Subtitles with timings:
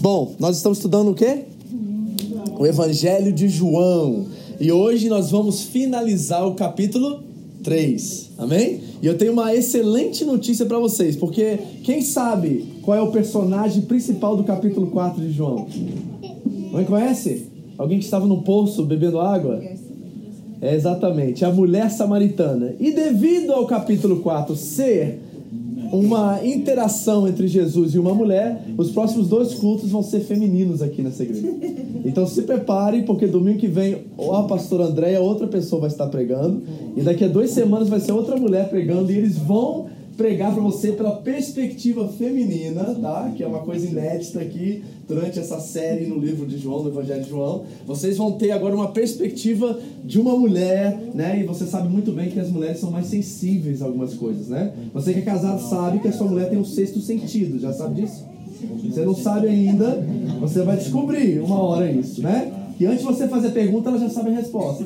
[0.00, 1.40] Bom, nós estamos estudando o quê?
[2.58, 4.24] O Evangelho de João.
[4.58, 7.22] E hoje nós vamos finalizar o capítulo
[7.62, 8.30] 3.
[8.38, 8.80] Amém?
[9.02, 13.82] E eu tenho uma excelente notícia para vocês, porque quem sabe qual é o personagem
[13.82, 15.66] principal do capítulo 4 de João?
[16.72, 17.48] Alguém conhece?
[17.76, 19.62] Alguém que estava no poço bebendo água?
[20.62, 22.74] É exatamente, a mulher samaritana.
[22.80, 25.20] E devido ao capítulo 4 ser
[25.92, 31.02] uma interação entre Jesus e uma mulher, os próximos dois cultos vão ser femininos aqui
[31.02, 31.48] nessa igreja.
[32.04, 36.62] Então se prepare, porque domingo que vem a pastora Andréia, outra pessoa vai estar pregando,
[36.96, 39.86] e daqui a duas semanas vai ser outra mulher pregando, e eles vão
[40.20, 43.32] pregar para você pela perspectiva feminina, tá?
[43.34, 47.22] Que é uma coisa inédita aqui durante essa série no livro de João, no Evangelho
[47.22, 47.64] de João.
[47.86, 51.40] Vocês vão ter agora uma perspectiva de uma mulher, né?
[51.40, 54.74] E você sabe muito bem que as mulheres são mais sensíveis a algumas coisas, né?
[54.92, 58.02] Você que é casado sabe que a sua mulher tem um sexto sentido, já sabe
[58.02, 58.26] disso?
[58.84, 60.04] Você não sabe ainda,
[60.38, 62.52] você vai descobrir uma hora isso, né?
[62.76, 64.84] Que antes de você fazer pergunta, ela já sabe a resposta.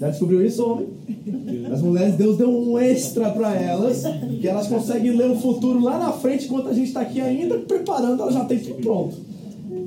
[0.00, 0.86] Já descobriu isso, homem?
[1.72, 4.04] As mulheres, Deus deu um extra para elas,
[4.40, 7.58] que elas conseguem ler o futuro lá na frente, enquanto a gente está aqui ainda
[7.58, 9.16] preparando, ela já tem tudo pronto.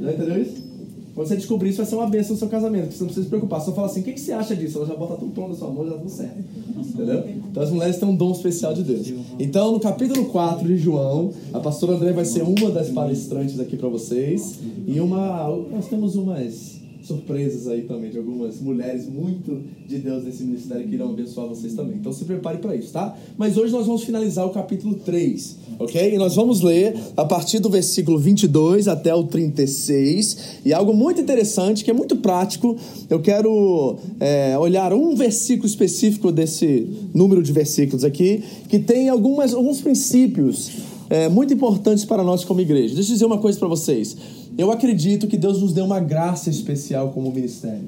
[0.01, 0.71] Já entendeu isso?
[1.13, 3.23] Quando você descobrir isso, vai ser uma bênção no seu casamento, que você não precisa
[3.25, 3.61] se preocupar.
[3.61, 4.77] Só fala assim: o que, que você acha disso?
[4.77, 6.37] Ela já bota tudo pronto na sua mão, já tá tudo certo.
[6.77, 7.23] Entendeu?
[7.51, 9.13] Então as mulheres têm um dom especial de Deus.
[9.37, 13.75] Então, no capítulo 4 de João, a pastora André vai ser uma das palestrantes aqui
[13.75, 14.59] para vocês.
[14.87, 15.49] E uma.
[15.69, 16.80] Nós temos umas
[17.11, 21.73] surpresas aí também de algumas mulheres muito de Deus nesse ministério que irão abençoar vocês
[21.73, 21.97] também.
[21.97, 23.17] Então se prepare para isso, tá?
[23.37, 26.13] Mas hoje nós vamos finalizar o capítulo 3, ok?
[26.13, 30.61] E nós vamos ler a partir do versículo 22 até o 36.
[30.65, 32.77] E algo muito interessante, que é muito prático.
[33.09, 39.53] Eu quero é, olhar um versículo específico desse número de versículos aqui, que tem algumas,
[39.53, 40.71] alguns princípios
[41.09, 42.95] é, muito importantes para nós como igreja.
[42.95, 44.15] Deixa eu dizer uma coisa para vocês.
[44.57, 47.87] Eu acredito que Deus nos deu uma graça especial como ministério.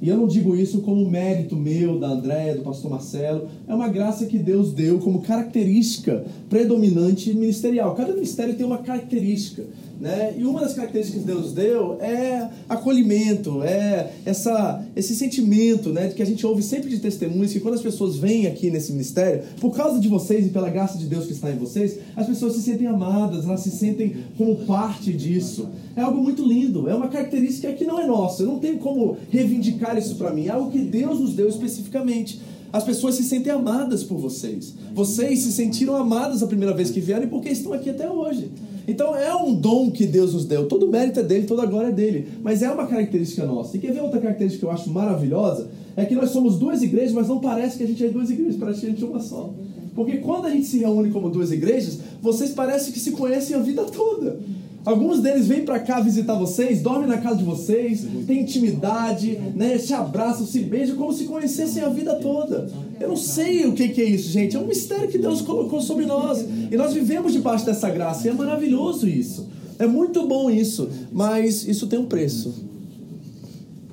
[0.00, 3.48] E eu não digo isso como mérito meu, da Andréia, do pastor Marcelo.
[3.66, 7.94] É uma graça que Deus deu como característica predominante ministerial.
[7.94, 9.64] Cada ministério tem uma característica.
[10.00, 10.34] Né?
[10.36, 16.22] E uma das características que Deus deu é acolhimento, é essa, esse sentimento né, que
[16.22, 19.74] a gente ouve sempre de testemunhos que quando as pessoas vêm aqui nesse ministério, por
[19.74, 22.62] causa de vocês e pela graça de Deus que está em vocês, as pessoas se
[22.62, 25.68] sentem amadas, elas se sentem como parte disso.
[25.96, 29.16] É algo muito lindo, é uma característica que não é nossa, eu não tenho como
[29.30, 32.40] reivindicar isso para mim, é algo que Deus nos deu especificamente.
[32.72, 34.74] As pessoas se sentem amadas por vocês.
[34.92, 38.50] Vocês se sentiram amadas a primeira vez que vieram e porque estão aqui até hoje.
[38.86, 40.66] Então é um dom que Deus nos deu.
[40.66, 42.28] Todo mérito é dele, toda glória é dele.
[42.42, 43.76] Mas é uma característica nossa.
[43.76, 45.68] E quer ver outra característica que eu acho maravilhosa?
[45.96, 48.56] É que nós somos duas igrejas, mas não parece que a gente é duas igrejas,
[48.56, 49.52] parece que a gente é uma só.
[49.94, 53.60] Porque quando a gente se reúne como duas igrejas, vocês parecem que se conhecem a
[53.60, 54.38] vida toda.
[54.84, 59.78] Alguns deles vêm para cá visitar vocês, dormem na casa de vocês, têm intimidade, né,
[59.78, 62.68] se abraçam, se beijam como se conhecessem a vida toda.
[63.00, 64.56] Eu não sei o que, que é isso, gente.
[64.56, 66.44] É um mistério que Deus colocou sobre nós.
[66.70, 68.26] E nós vivemos debaixo dessa graça.
[68.26, 69.48] E é maravilhoso isso.
[69.78, 70.88] É muito bom isso.
[71.10, 72.52] Mas isso tem um preço.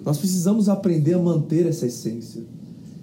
[0.04, 2.44] Nós precisamos aprender a manter essa essência.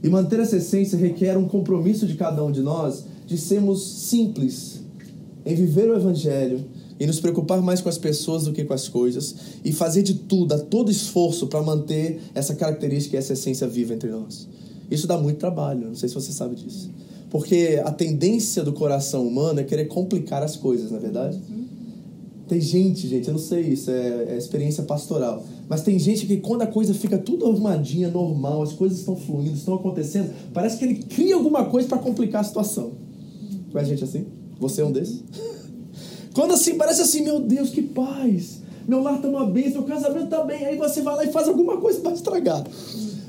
[0.02, 4.80] E manter essa essência requer um compromisso de cada um de nós de sermos simples
[5.44, 6.64] em viver o Evangelho
[6.98, 10.14] e nos preocupar mais com as pessoas do que com as coisas e fazer de
[10.14, 14.48] tudo, a todo esforço para manter essa característica e essa essência viva entre nós.
[14.90, 16.90] Isso dá muito trabalho, não sei se você sabe disso.
[17.30, 21.38] Porque a tendência do coração humano é querer complicar as coisas, na é verdade?
[22.48, 25.44] Tem gente, gente, eu não sei isso, é, é experiência pastoral.
[25.68, 29.54] Mas tem gente que quando a coisa fica tudo arrumadinha, normal, as coisas estão fluindo,
[29.54, 32.92] estão acontecendo, parece que ele cria alguma coisa para complicar a situação.
[33.70, 34.24] Conhece gente assim?
[34.58, 35.22] Você é um desses?
[36.38, 38.60] Quando assim, parece assim, meu Deus, que paz.
[38.86, 40.66] Meu lar está numa bênção, meu casamento está bem.
[40.66, 42.64] Aí você vai lá e faz alguma coisa para estragar.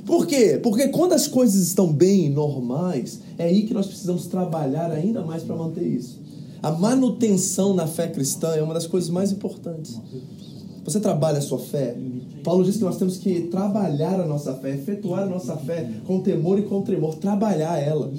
[0.05, 0.59] Por quê?
[0.61, 5.41] Porque quando as coisas estão bem, normais, é aí que nós precisamos trabalhar ainda mais
[5.41, 6.21] para manter isso.
[6.61, 9.99] A manutenção na fé cristã é uma das coisas mais importantes.
[10.85, 11.97] Você trabalha a sua fé?
[12.43, 16.19] Paulo diz que nós temos que trabalhar a nossa fé, efetuar a nossa fé com
[16.19, 18.11] temor e com tremor, trabalhar ela.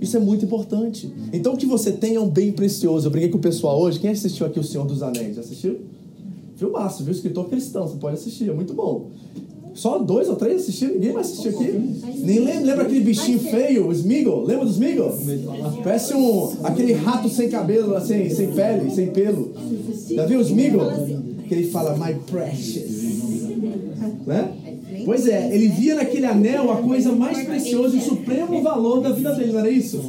[0.00, 1.12] Isso é muito importante.
[1.32, 3.06] Então o que você tem é um bem precioso.
[3.06, 3.98] Eu brinquei com o pessoal hoje.
[3.98, 5.36] Quem assistiu aqui O Senhor dos Anéis?
[5.36, 5.78] Já assistiu?
[6.56, 7.12] Filmaço, viu?
[7.12, 9.10] Escritor cristão, você pode assistir, é muito bom.
[9.74, 10.94] Só dois ou três assistiram?
[10.94, 11.72] Ninguém mais assistiu aqui?
[12.20, 14.44] Nem lembra, lembra aquele bichinho feio, o Smeagol?
[14.44, 15.12] Lembra do Smeagol?
[15.82, 19.52] Parece um, aquele rato sem cabelo, assim, sem pele, sem pelo.
[20.08, 20.86] Já viu o Smeagol?
[21.48, 23.02] Que ele fala, my precious.
[24.24, 24.52] Né?
[25.04, 29.10] Pois é, ele via naquele anel a coisa mais preciosa e o supremo valor da
[29.10, 30.00] vida dele, não era isso?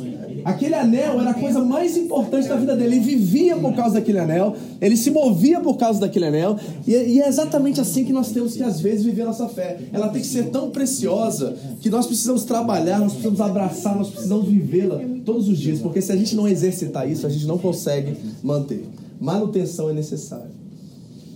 [0.46, 2.98] Aquele anel era a coisa mais importante da vida dele.
[2.98, 6.56] Ele vivia por causa daquele anel, ele se movia por causa daquele anel,
[6.86, 9.80] e, e é exatamente assim que nós temos que, às vezes, viver a nossa fé.
[9.92, 14.48] Ela tem que ser tão preciosa que nós precisamos trabalhar, nós precisamos abraçar, nós precisamos
[14.48, 18.16] vivê-la todos os dias, porque se a gente não exercitar isso, a gente não consegue
[18.44, 18.86] manter.
[19.20, 20.52] Manutenção é necessária.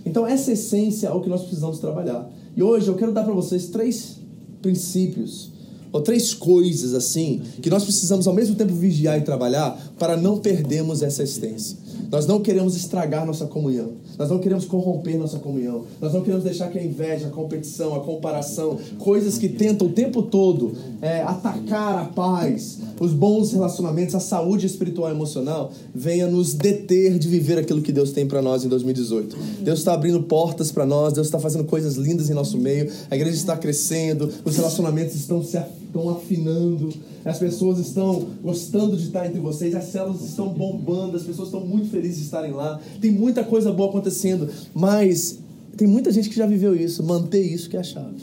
[0.06, 2.30] Então, essa essência é o que nós precisamos trabalhar.
[2.56, 4.16] E hoje eu quero dar para vocês três
[4.60, 5.50] princípios
[5.92, 10.38] ou três coisas assim que nós precisamos ao mesmo tempo vigiar e trabalhar para não
[10.38, 11.76] perdermos essa essência.
[12.10, 13.92] Nós não queremos estragar nossa comunhão.
[14.18, 15.84] Nós não queremos corromper nossa comunhão.
[16.00, 19.92] Nós não queremos deixar que a inveja, a competição, a comparação, coisas que tentam o
[19.92, 26.26] tempo todo é, atacar a paz, os bons relacionamentos, a saúde espiritual e emocional, venha
[26.26, 29.36] nos deter de viver aquilo que Deus tem para nós em 2018.
[29.62, 33.16] Deus está abrindo portas para nós, Deus está fazendo coisas lindas em nosso meio, a
[33.16, 35.56] igreja está crescendo, os relacionamentos estão se
[35.90, 36.92] estão afinando,
[37.24, 41.60] as pessoas estão gostando de estar entre vocês, as células estão bombando, as pessoas estão
[41.60, 45.38] muito felizes de estarem lá, tem muita coisa boa acontecendo, mas
[45.76, 48.22] tem muita gente que já viveu isso, manter isso que é a chave.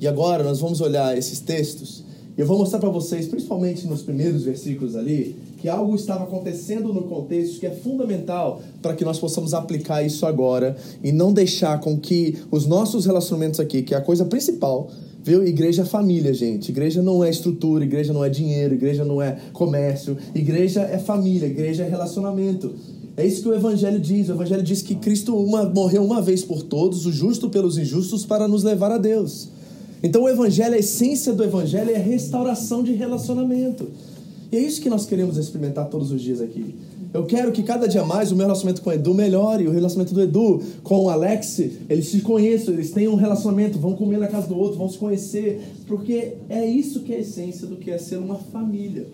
[0.00, 2.04] E agora nós vamos olhar esses textos
[2.36, 6.92] e eu vou mostrar para vocês, principalmente nos primeiros versículos ali, que algo estava acontecendo
[6.92, 11.78] no contexto que é fundamental para que nós possamos aplicar isso agora e não deixar
[11.80, 14.90] com que os nossos relacionamentos aqui, que é a coisa principal,
[15.24, 15.42] Viu?
[15.42, 16.70] Igreja é família, gente.
[16.70, 20.18] Igreja não é estrutura, igreja não é dinheiro, igreja não é comércio.
[20.34, 22.74] Igreja é família, igreja é relacionamento.
[23.16, 24.28] É isso que o Evangelho diz.
[24.28, 28.26] O Evangelho diz que Cristo uma, morreu uma vez por todos, o justo pelos injustos,
[28.26, 29.48] para nos levar a Deus.
[30.02, 33.88] Então o Evangelho, a essência do Evangelho é a restauração de relacionamento.
[34.52, 36.74] E é isso que nós queremos experimentar todos os dias aqui.
[37.14, 40.12] Eu quero que cada dia mais o meu relacionamento com o Edu melhore, o relacionamento
[40.12, 44.26] do Edu com o Alex, eles se conheçam, eles tenham um relacionamento, vão comer na
[44.26, 47.92] casa do outro, vão se conhecer, porque é isso que é a essência do que
[47.92, 49.06] é ser uma família.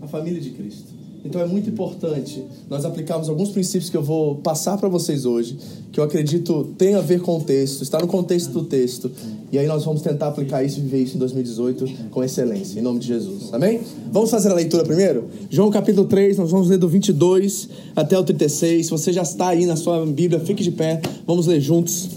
[0.00, 0.95] A família de Cristo.
[1.26, 5.58] Então é muito importante nós aplicarmos alguns princípios que eu vou passar para vocês hoje,
[5.92, 9.10] que eu acredito tem a ver com o texto, está no contexto do texto.
[9.50, 12.82] E aí nós vamos tentar aplicar isso e viver isso em 2018 com excelência, em
[12.82, 13.52] nome de Jesus.
[13.52, 13.80] Amém?
[14.10, 15.24] Vamos fazer a leitura primeiro?
[15.50, 18.86] João capítulo 3, nós vamos ler do 22 até o 36.
[18.86, 21.00] Se você já está aí na sua Bíblia, fique de pé.
[21.26, 22.10] Vamos ler juntos.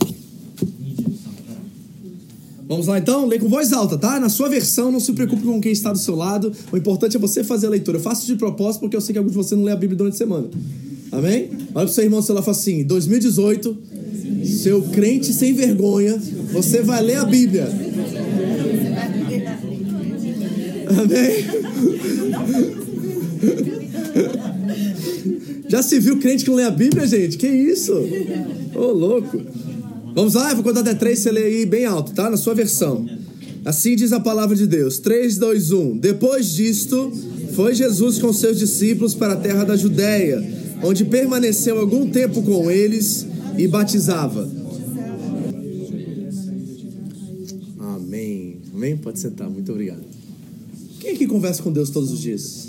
[2.69, 4.19] Vamos lá então, lê com voz alta, tá?
[4.19, 6.53] Na sua versão, não se preocupe com quem está do seu lado.
[6.71, 7.97] O importante é você fazer a leitura.
[7.97, 9.97] Eu faço de propósito porque eu sei que alguns de vocês não lê a Bíblia
[9.97, 10.47] durante a semana.
[11.11, 11.49] Amém?
[11.73, 13.75] Olha pro seu irmão do celular e fala assim: 2018,
[14.45, 16.21] seu crente sem vergonha,
[16.51, 17.67] você vai ler a Bíblia.
[20.95, 21.45] Amém?
[25.67, 27.35] Já se viu crente que não lê a Bíblia, gente?
[27.35, 27.93] Que isso?
[28.75, 29.41] Ô, oh, louco.
[30.13, 32.29] Vamos lá, eu vou contar até três, você lê aí bem alto, tá?
[32.29, 33.07] Na sua versão.
[33.63, 34.99] Assim diz a palavra de Deus.
[34.99, 35.97] 3, 2, 1.
[35.97, 37.11] Depois disto,
[37.53, 40.43] foi Jesus com seus discípulos para a terra da Judéia,
[40.83, 44.49] onde permaneceu algum tempo com eles e batizava.
[47.79, 48.57] Amém.
[48.73, 48.97] Amém?
[48.97, 50.03] Pode sentar, muito obrigado.
[50.99, 52.67] Quem aqui conversa com Deus todos os dias?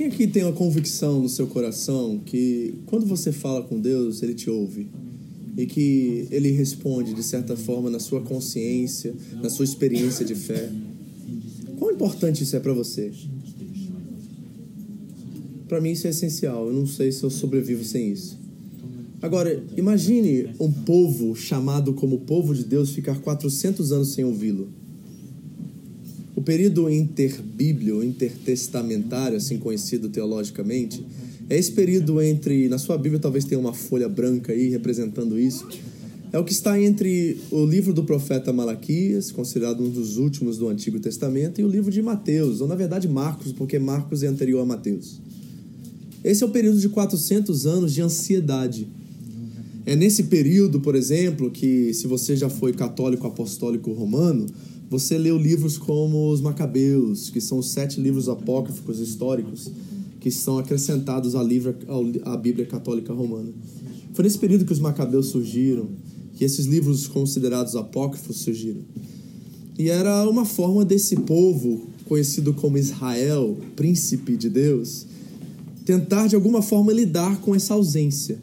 [0.00, 4.32] Quem aqui tem uma convicção no seu coração que quando você fala com Deus, Ele
[4.32, 4.88] te ouve?
[5.58, 10.72] E que Ele responde, de certa forma, na sua consciência, na sua experiência de fé?
[11.78, 13.12] Quão importante isso é para você?
[15.68, 16.68] Para mim isso é essencial.
[16.68, 18.38] Eu não sei se eu sobrevivo sem isso.
[19.20, 24.70] Agora, imagine um povo chamado como povo de Deus ficar 400 anos sem ouvi-lo.
[26.40, 31.04] O período interbíblio, intertestamentário, assim conhecido teologicamente,
[31.50, 35.68] é esse período entre, na sua Bíblia talvez tenha uma folha branca aí representando isso,
[36.32, 40.66] é o que está entre o livro do profeta Malaquias, considerado um dos últimos do
[40.66, 44.62] Antigo Testamento, e o livro de Mateus, ou na verdade Marcos, porque Marcos é anterior
[44.62, 45.20] a Mateus.
[46.24, 48.88] Esse é o período de 400 anos de ansiedade.
[49.84, 54.46] É nesse período, por exemplo, que se você já foi católico apostólico romano,
[54.90, 59.70] você leu livros como os Macabeus, que são os sete livros apócrifos históricos
[60.18, 61.78] que são acrescentados à, livra,
[62.24, 63.50] à Bíblia Católica Romana.
[64.12, 65.88] Foi nesse período que os Macabeus surgiram,
[66.34, 68.82] que esses livros considerados apócrifos surgiram.
[69.78, 75.06] E era uma forma desse povo, conhecido como Israel, príncipe de Deus,
[75.84, 78.38] tentar de alguma forma lidar com essa ausência.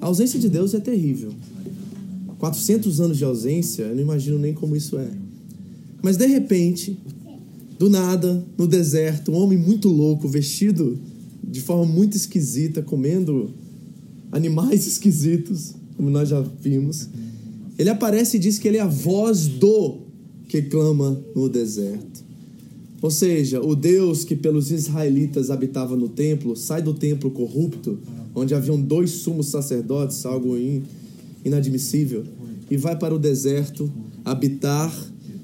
[0.00, 1.32] A ausência de Deus é terrível.
[2.38, 5.25] 400 anos de ausência, eu não imagino nem como isso é.
[6.02, 6.98] Mas de repente,
[7.78, 10.98] do nada, no deserto, um homem muito louco, vestido
[11.42, 13.50] de forma muito esquisita, comendo
[14.32, 17.08] animais esquisitos, como nós já vimos.
[17.78, 19.98] Ele aparece e diz que ele é a voz do
[20.48, 22.24] que clama no deserto.
[23.02, 27.98] Ou seja, o Deus que pelos israelitas habitava no templo sai do templo corrupto,
[28.34, 30.56] onde haviam dois sumos sacerdotes, algo
[31.44, 32.24] inadmissível,
[32.70, 33.90] e vai para o deserto
[34.24, 34.92] habitar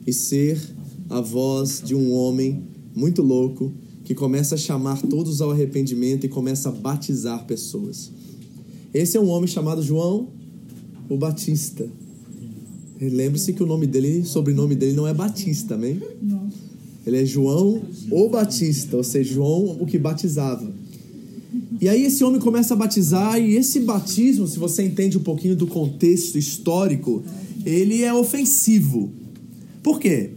[0.07, 0.61] e ser
[1.09, 2.63] a voz de um homem
[2.95, 3.73] muito louco
[4.05, 8.11] que começa a chamar todos ao arrependimento e começa a batizar pessoas.
[8.93, 10.29] Esse é um homem chamado João
[11.09, 11.87] o Batista.
[13.01, 16.01] Lembre-se que o nome dele, sobrenome dele não é Batista, amém?
[16.23, 16.49] Não.
[17.05, 20.73] Ele é João o Batista, ou seja, João o que batizava.
[21.81, 25.57] E aí esse homem começa a batizar e esse batismo, se você entende um pouquinho
[25.57, 27.23] do contexto histórico,
[27.67, 29.11] ele é ofensivo.
[29.83, 30.31] Por quê?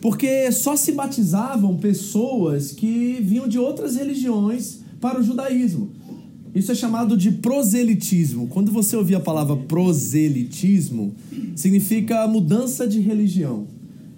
[0.00, 5.90] Porque só se batizavam pessoas que vinham de outras religiões para o judaísmo.
[6.54, 8.46] Isso é chamado de proselitismo.
[8.48, 11.14] Quando você ouvir a palavra proselitismo,
[11.54, 13.66] significa mudança de religião.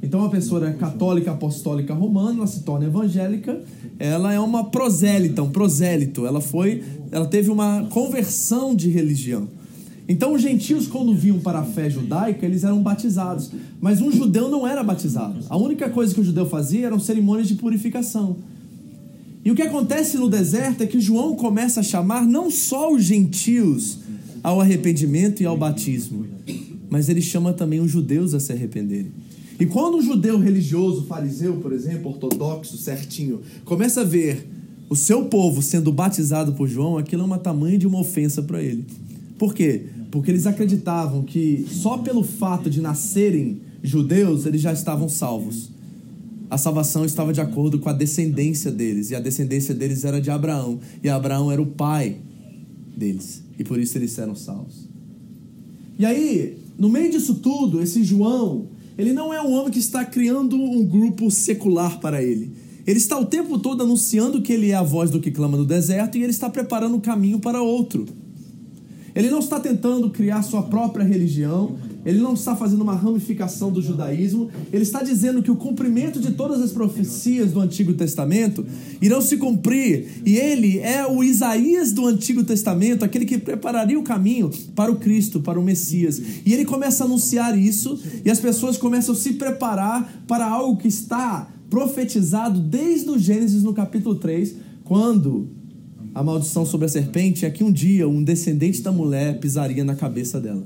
[0.03, 3.61] Então, uma pessoa é católica apostólica romana, ela se torna evangélica,
[3.99, 6.27] ela é uma prosélita, um prosélito.
[6.27, 9.49] Ela foi, ela teve uma conversão de religião.
[10.11, 13.53] Então, os gentios, quando vinham para a fé judaica, eles eram batizados.
[13.81, 15.39] Mas um judeu não era batizado.
[15.49, 18.39] A única coisa que o judeu fazia eram cerimônias de purificação.
[19.45, 23.05] E o que acontece no deserto é que João começa a chamar não só os
[23.05, 23.99] gentios
[24.43, 26.27] ao arrependimento e ao batismo,
[26.91, 29.13] mas ele chama também os judeus a se arrependerem.
[29.61, 34.45] E quando um judeu religioso, fariseu, por exemplo, ortodoxo, certinho, começa a ver
[34.89, 38.61] o seu povo sendo batizado por João, aquilo é uma tamanho de uma ofensa para
[38.61, 38.85] ele.
[39.39, 39.87] Por quê?
[40.11, 45.71] Porque eles acreditavam que só pelo fato de nascerem judeus, eles já estavam salvos
[46.51, 50.31] a salvação estava de acordo com a descendência deles, e a descendência deles era de
[50.31, 52.17] Abraão, e Abraão era o pai
[52.97, 54.89] deles, e por isso eles eram salvos.
[55.97, 58.67] E aí, no meio disso tudo, esse João,
[58.99, 62.51] ele não é um homem que está criando um grupo secular para ele.
[62.85, 65.65] Ele está o tempo todo anunciando que ele é a voz do que clama no
[65.65, 68.07] deserto e ele está preparando o caminho para outro.
[69.21, 73.83] Ele não está tentando criar sua própria religião, ele não está fazendo uma ramificação do
[73.83, 78.65] judaísmo, ele está dizendo que o cumprimento de todas as profecias do Antigo Testamento
[78.99, 84.03] irão se cumprir, e ele é o Isaías do Antigo Testamento, aquele que prepararia o
[84.03, 86.19] caminho para o Cristo, para o Messias.
[86.47, 90.81] E ele começa a anunciar isso, e as pessoas começam a se preparar para algo
[90.81, 95.60] que está profetizado desde o Gênesis no capítulo 3, quando
[96.15, 99.95] a maldição sobre a serpente é que um dia um descendente da mulher pisaria na
[99.95, 100.65] cabeça dela.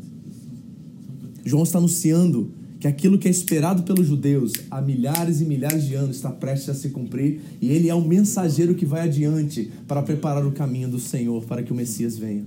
[1.44, 5.94] João está anunciando que aquilo que é esperado pelos judeus há milhares e milhares de
[5.94, 10.02] anos está prestes a se cumprir e ele é um mensageiro que vai adiante para
[10.02, 12.44] preparar o caminho do Senhor para que o Messias venha.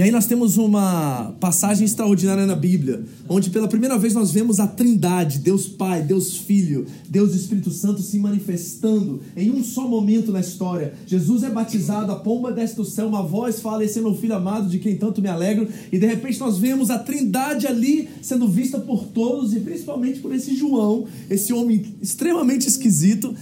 [0.00, 4.58] E aí nós temos uma passagem extraordinária na Bíblia, onde pela primeira vez nós vemos
[4.58, 10.32] a Trindade, Deus Pai, Deus Filho, Deus Espírito Santo se manifestando em um só momento
[10.32, 10.94] na história.
[11.06, 14.34] Jesus é batizado, a pomba desce do céu, uma voz fala: "Esse é meu filho
[14.34, 15.68] amado, de quem tanto me alegro".
[15.92, 20.34] E de repente nós vemos a Trindade ali sendo vista por todos e principalmente por
[20.34, 23.34] esse João, esse homem extremamente esquisito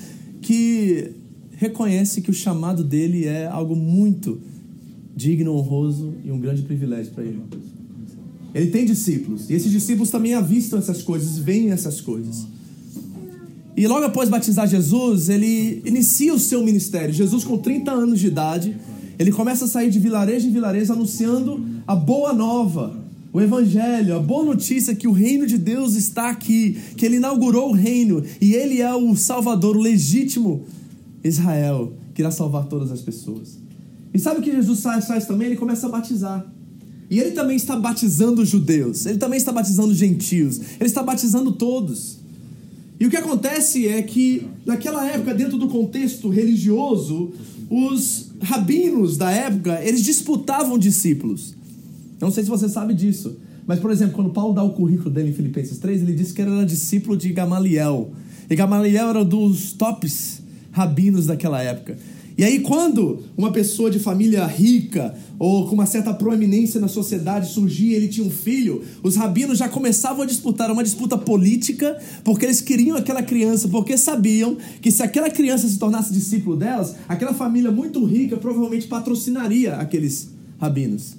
[0.42, 1.12] que
[1.52, 4.40] reconhece que o chamado dele é algo muito
[5.18, 7.42] digno, honroso e um grande privilégio para ele.
[8.54, 12.46] Ele tem discípulos, e esses discípulos também avistam essas coisas, veem essas coisas.
[13.76, 17.12] E logo após batizar Jesus, ele inicia o seu ministério.
[17.12, 18.76] Jesus, com 30 anos de idade,
[19.18, 22.96] ele começa a sair de vilarejo em vilarejo anunciando a boa nova,
[23.32, 27.70] o evangelho, a boa notícia que o reino de Deus está aqui, que ele inaugurou
[27.70, 30.64] o reino e ele é o salvador, o legítimo
[31.22, 33.57] Israel, que irá salvar todas as pessoas.
[34.12, 35.48] E sabe o que Jesus faz também?
[35.48, 36.46] Ele começa a batizar.
[37.10, 41.52] E ele também está batizando judeus, ele também está batizando os gentios, ele está batizando
[41.52, 42.18] todos.
[43.00, 47.32] E o que acontece é que, naquela época, dentro do contexto religioso,
[47.70, 51.54] os rabinos da época, eles disputavam discípulos.
[52.20, 53.36] Não sei se você sabe disso,
[53.66, 56.42] mas, por exemplo, quando Paulo dá o currículo dele em Filipenses 3, ele disse que
[56.42, 58.10] ele era discípulo de Gamaliel.
[58.50, 61.98] E Gamaliel era dos tops rabinos daquela época.
[62.38, 67.50] E aí, quando uma pessoa de família rica ou com uma certa proeminência na sociedade
[67.52, 72.46] surgia, ele tinha um filho, os rabinos já começavam a disputar uma disputa política, porque
[72.46, 77.34] eles queriam aquela criança, porque sabiam que se aquela criança se tornasse discípulo delas, aquela
[77.34, 80.28] família muito rica provavelmente patrocinaria aqueles
[80.60, 81.16] rabinos.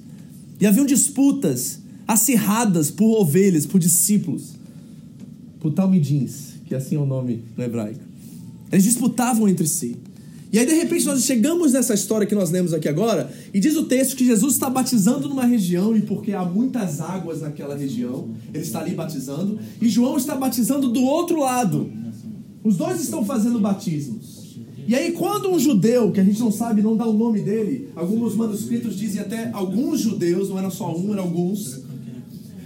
[0.58, 4.54] E haviam disputas acirradas por ovelhas, por discípulos,
[5.60, 8.00] por talmidins, que assim é o nome no hebraico.
[8.72, 9.98] Eles disputavam entre si.
[10.52, 13.76] E aí, de repente, nós chegamos nessa história que nós lemos aqui agora, e diz
[13.76, 18.30] o texto que Jesus está batizando numa região, e porque há muitas águas naquela região,
[18.52, 21.92] ele está ali batizando, e João está batizando do outro lado.
[22.64, 24.40] Os dois estão fazendo batismos.
[24.88, 27.90] E aí, quando um judeu, que a gente não sabe, não dá o nome dele,
[27.94, 31.82] alguns manuscritos dizem até alguns judeus, não era só um, eram alguns,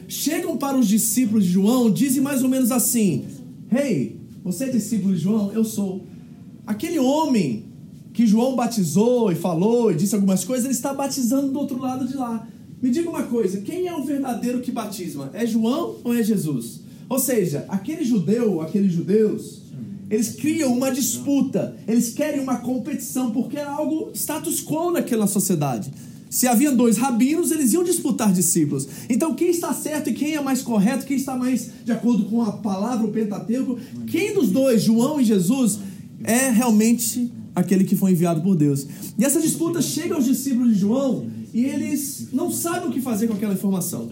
[0.08, 3.26] chegam para os discípulos de João, dizem mais ou menos assim:
[3.70, 5.52] Hey, você é discípulo de João?
[5.52, 6.06] Eu sou.
[6.66, 7.63] Aquele homem
[8.14, 12.06] que João batizou e falou e disse algumas coisas, ele está batizando do outro lado
[12.06, 12.47] de lá.
[12.80, 15.30] Me diga uma coisa: quem é o verdadeiro que batisma?
[15.35, 16.80] É João ou é Jesus?
[17.09, 19.62] Ou seja, aquele judeu, aqueles judeus,
[20.09, 25.90] eles criam uma disputa, eles querem uma competição, porque era algo status quo naquela sociedade.
[26.30, 28.88] Se havia dois rabinos, eles iam disputar discípulos.
[29.09, 32.42] Então, quem está certo e quem é mais correto, quem está mais de acordo com
[32.42, 35.78] a palavra, o Pentateuco, quem dos dois, João e Jesus,
[36.25, 38.87] é realmente aquele que foi enviado por Deus.
[39.18, 43.28] E essa disputa chega aos discípulos de João e eles não sabem o que fazer
[43.28, 44.08] com aquela informação.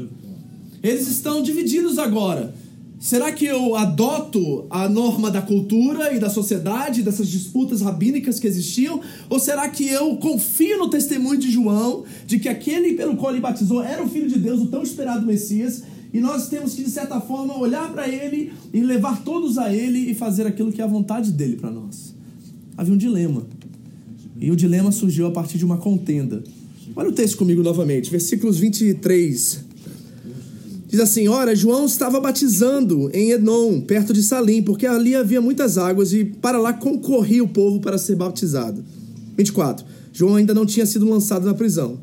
[0.82, 2.54] Eles estão divididos agora.
[3.02, 8.46] Será que eu adoto a norma da cultura e da sociedade, dessas disputas rabínicas que
[8.46, 9.00] existiam?
[9.28, 13.40] Ou será que eu confio no testemunho de João, de que aquele pelo qual ele
[13.40, 15.82] batizou era o Filho de Deus, o tão esperado Messias,
[16.14, 20.08] e nós temos que, de certa forma, olhar para ele e levar todos a ele
[20.08, 22.11] e fazer aquilo que é a vontade dele para nós?
[22.82, 23.46] Havia um dilema.
[24.40, 26.42] E o dilema surgiu a partir de uma contenda.
[26.96, 29.64] Olha o texto comigo novamente, versículos 23
[30.88, 35.78] Diz assim: Ora, João estava batizando em Enon, perto de Salim, porque ali havia muitas
[35.78, 38.84] águas e para lá concorria o povo para ser batizado.
[39.38, 39.86] 24.
[40.12, 42.00] João ainda não tinha sido lançado na prisão.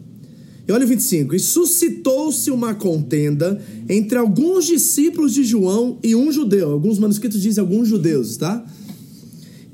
[0.66, 1.36] E olha o 25.
[1.36, 6.72] E suscitou-se uma contenda entre alguns discípulos de João e um judeu.
[6.72, 8.66] Alguns manuscritos dizem alguns judeus, tá?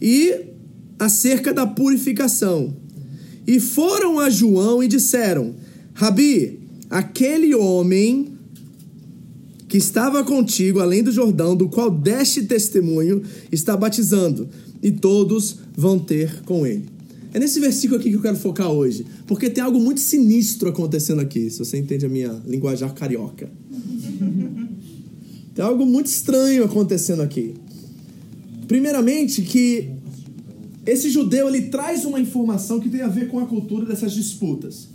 [0.02, 0.55] E
[1.00, 2.76] acerca da purificação.
[3.48, 5.56] E foram a João e disseram:
[5.94, 8.34] Rabi, aquele homem
[9.68, 14.48] que estava contigo além do Jordão, do qual deste testemunho, está batizando,
[14.82, 16.86] e todos vão ter com ele.
[17.34, 21.20] É nesse versículo aqui que eu quero focar hoje, porque tem algo muito sinistro acontecendo
[21.20, 23.50] aqui, se você entende a minha linguajar carioca.
[25.54, 27.56] Tem algo muito estranho acontecendo aqui.
[28.68, 29.95] Primeiramente, que
[30.86, 34.88] esse judeu ele traz uma informação que tem a ver com a cultura dessas disputas.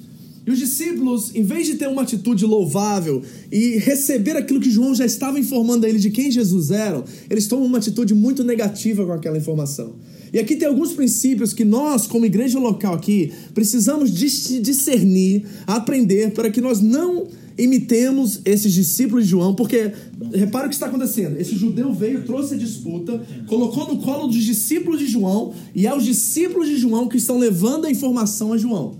[0.46, 3.22] E os discípulos, em vez de ter uma atitude louvável
[3.52, 7.46] e receber aquilo que João já estava informando a ele de quem Jesus era, eles
[7.46, 9.96] tomam uma atitude muito negativa com aquela informação.
[10.32, 16.50] E aqui tem alguns princípios que nós, como igreja local aqui, precisamos discernir, aprender, para
[16.50, 17.26] que nós não
[17.60, 19.92] imitemos esses discípulos de João, porque
[20.32, 21.38] repara o que está acontecendo.
[21.38, 25.94] Esse judeu veio, trouxe a disputa, colocou no colo dos discípulos de João, e é
[25.94, 28.98] os discípulos de João que estão levando a informação a João.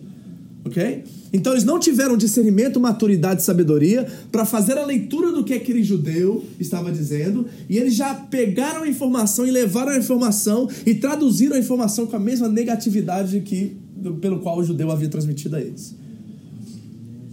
[0.65, 1.05] Ok?
[1.33, 5.83] Então eles não tiveram discernimento, maturidade e sabedoria para fazer a leitura do que aquele
[5.83, 11.57] judeu estava dizendo, e eles já pegaram a informação e levaram a informação e traduziram
[11.57, 13.77] a informação com a mesma negatividade que
[14.21, 15.95] pelo qual o judeu havia transmitido a eles.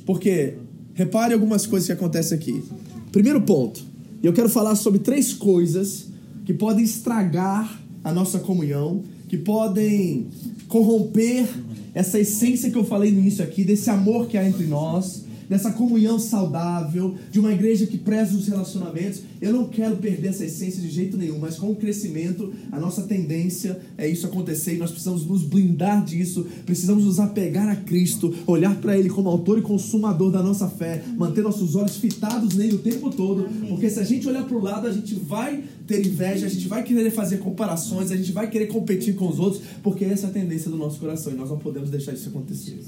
[0.05, 0.55] Porque
[0.97, 2.63] repare algumas coisas que acontecem aqui.
[3.11, 3.81] Primeiro ponto,
[4.23, 6.07] eu quero falar sobre três coisas
[6.43, 10.27] que podem estragar a nossa comunhão, que podem
[10.67, 11.47] corromper
[11.93, 15.71] essa essência que eu falei no início aqui, desse amor que há entre nós, dessa
[15.71, 19.21] comunhão saudável, de uma igreja que preza os relacionamentos.
[19.41, 23.03] Eu não quero perder essa essência de jeito nenhum, mas com o crescimento, a nossa
[23.03, 28.33] tendência é isso acontecer e nós precisamos nos blindar disso, precisamos nos apegar a Cristo,
[28.45, 32.75] olhar para Ele como autor e consumador da nossa fé, manter nossos olhos fitados nele
[32.75, 36.05] o tempo todo, porque se a gente olhar para o lado, a gente vai ter
[36.05, 39.61] inveja, a gente vai querer fazer comparações, a gente vai querer competir com os outros,
[39.81, 42.79] porque essa é a tendência do nosso coração e nós não podemos deixar isso acontecer.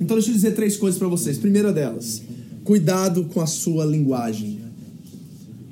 [0.00, 1.36] Então deixa eu dizer três coisas para vocês.
[1.36, 2.22] Primeira delas,
[2.64, 4.58] cuidado com a sua linguagem.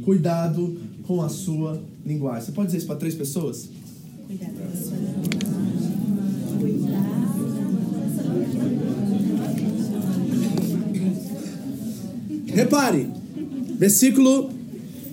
[0.05, 2.45] Cuidado com a sua linguagem.
[2.47, 3.69] Você pode dizer isso para três pessoas?
[4.27, 5.39] Cuidado com a sua linguagem.
[12.55, 13.09] Repare,
[13.79, 14.51] versículo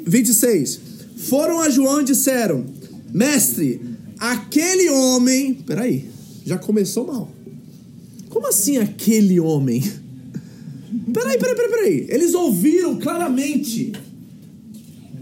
[0.05, 0.81] 26.
[1.29, 2.65] Foram a João e disseram:
[3.13, 3.81] Mestre,
[4.17, 5.53] aquele homem.
[5.53, 6.09] Peraí,
[6.45, 7.34] Já começou mal.
[8.35, 9.81] Como assim aquele homem?
[11.13, 12.07] Peraí, peraí, peraí, peraí.
[12.09, 13.93] Eles ouviram claramente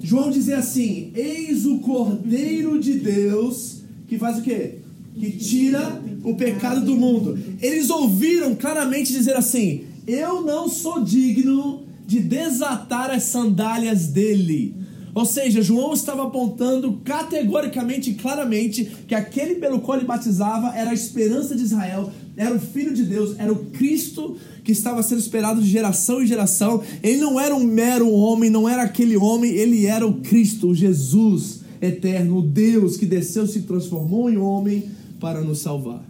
[0.01, 4.79] João dizer assim: Eis o Cordeiro de Deus que faz o quê?
[5.13, 7.37] Que tira o pecado do mundo.
[7.61, 14.73] Eles ouviram claramente dizer assim: Eu não sou digno de desatar as sandálias dele.
[15.13, 20.89] Ou seja, João estava apontando categoricamente e claramente que aquele pelo qual ele batizava era
[20.89, 25.19] a esperança de Israel, era o Filho de Deus, era o Cristo que estava sendo
[25.19, 26.81] esperado de geração em geração.
[27.01, 30.75] Ele não era um mero homem, não era aquele homem, ele era o Cristo, o
[30.75, 34.85] Jesus eterno, o Deus que desceu, se transformou em homem
[35.19, 36.03] para nos salvar.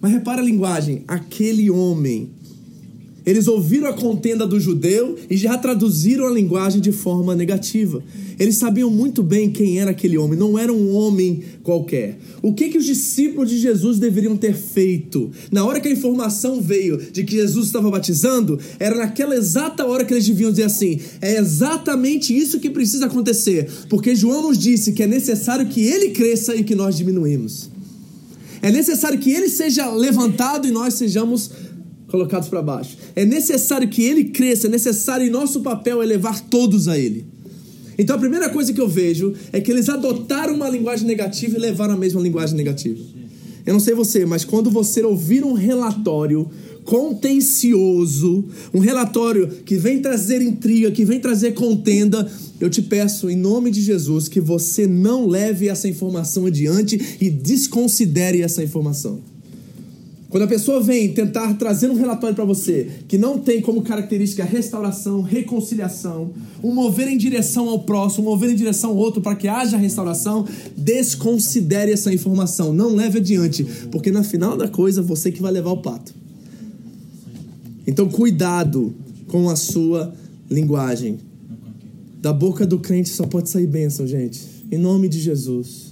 [0.00, 2.30] Mas repara a linguagem, aquele homem
[3.24, 8.02] eles ouviram a contenda do judeu e já traduziram a linguagem de forma negativa.
[8.38, 12.18] Eles sabiam muito bem quem era aquele homem, não era um homem qualquer.
[12.42, 15.30] O que, que os discípulos de Jesus deveriam ter feito?
[15.52, 20.04] Na hora que a informação veio de que Jesus estava batizando, era naquela exata hora
[20.04, 24.92] que eles deviam dizer assim: é exatamente isso que precisa acontecer, porque João nos disse
[24.92, 27.68] que é necessário que ele cresça e que nós diminuímos.
[28.62, 31.50] É necessário que ele seja levantado e nós sejamos
[32.10, 32.96] colocados para baixo.
[33.14, 37.24] É necessário que ele cresça, é necessário e nosso papel é levar todos a ele.
[37.98, 41.60] Então a primeira coisa que eu vejo é que eles adotaram uma linguagem negativa e
[41.60, 42.98] levaram a mesma linguagem negativa.
[43.66, 46.50] Eu não sei você, mas quando você ouvir um relatório
[46.84, 52.26] contencioso, um relatório que vem trazer intriga, que vem trazer contenda,
[52.58, 57.30] eu te peço em nome de Jesus que você não leve essa informação adiante e
[57.30, 59.20] desconsidere essa informação.
[60.30, 64.44] Quando a pessoa vem tentar trazer um relatório para você que não tem como característica
[64.44, 66.30] restauração, reconciliação,
[66.62, 69.76] um mover em direção ao próximo, um mover em direção ao outro para que haja
[69.76, 75.50] restauração, desconsidere essa informação, não leve adiante, porque na final da coisa você que vai
[75.50, 76.14] levar o pato.
[77.84, 78.94] Então cuidado
[79.26, 80.14] com a sua
[80.48, 81.18] linguagem.
[82.22, 84.40] Da boca do crente só pode sair bênção, gente.
[84.70, 85.89] Em nome de Jesus.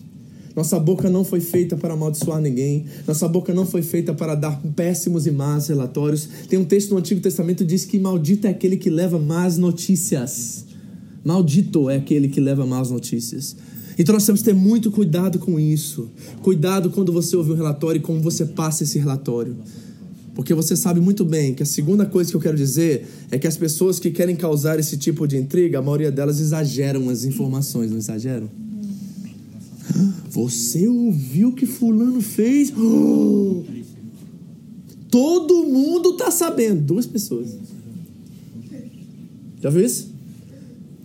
[0.59, 2.85] Nossa boca não foi feita para amaldiçoar ninguém.
[3.07, 6.29] Nossa boca não foi feita para dar péssimos e más relatórios.
[6.49, 9.57] Tem um texto no Antigo Testamento que diz que maldito é aquele que leva más
[9.57, 10.65] notícias.
[11.25, 13.55] Maldito é aquele que leva más notícias.
[13.97, 16.11] Então nós temos que ter muito cuidado com isso.
[16.43, 19.55] Cuidado quando você ouve um relatório e como você passa esse relatório.
[20.35, 23.47] Porque você sabe muito bem que a segunda coisa que eu quero dizer é que
[23.47, 27.93] as pessoas que querem causar esse tipo de intriga, a maioria delas exageram as informações,
[27.93, 28.51] não exageram?
[30.31, 32.73] Você ouviu o que fulano fez?
[35.11, 36.83] Todo mundo tá sabendo.
[36.83, 37.57] Duas pessoas.
[39.61, 40.13] Já viu isso?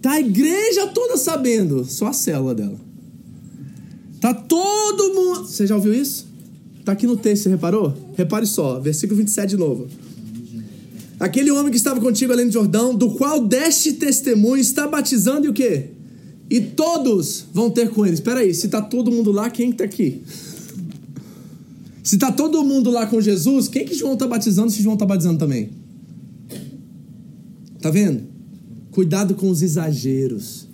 [0.01, 1.85] Tá a igreja toda sabendo.
[1.85, 2.79] Só a célula dela.
[4.19, 5.45] Tá todo mundo.
[5.47, 6.27] Você já ouviu isso?
[6.85, 7.93] Tá aqui no texto, você reparou?
[8.15, 9.87] Repare só, versículo 27 de novo.
[11.19, 15.49] Aquele homem que estava contigo além do Jordão, do qual deste testemunho, está batizando e
[15.49, 15.89] o quê?
[16.49, 18.19] E todos vão ter com eles.
[18.19, 20.21] Espera aí, se tá todo mundo lá, quem está aqui?
[22.03, 25.05] Se tá todo mundo lá com Jesus, quem que João está batizando se João está
[25.05, 25.69] batizando também?
[27.81, 28.23] Tá vendo?
[28.91, 30.67] Cuidado com os exageros.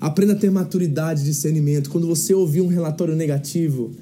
[0.00, 1.88] Aprenda a ter maturidade, discernimento.
[1.88, 3.92] Quando você ouvir um relatório negativo,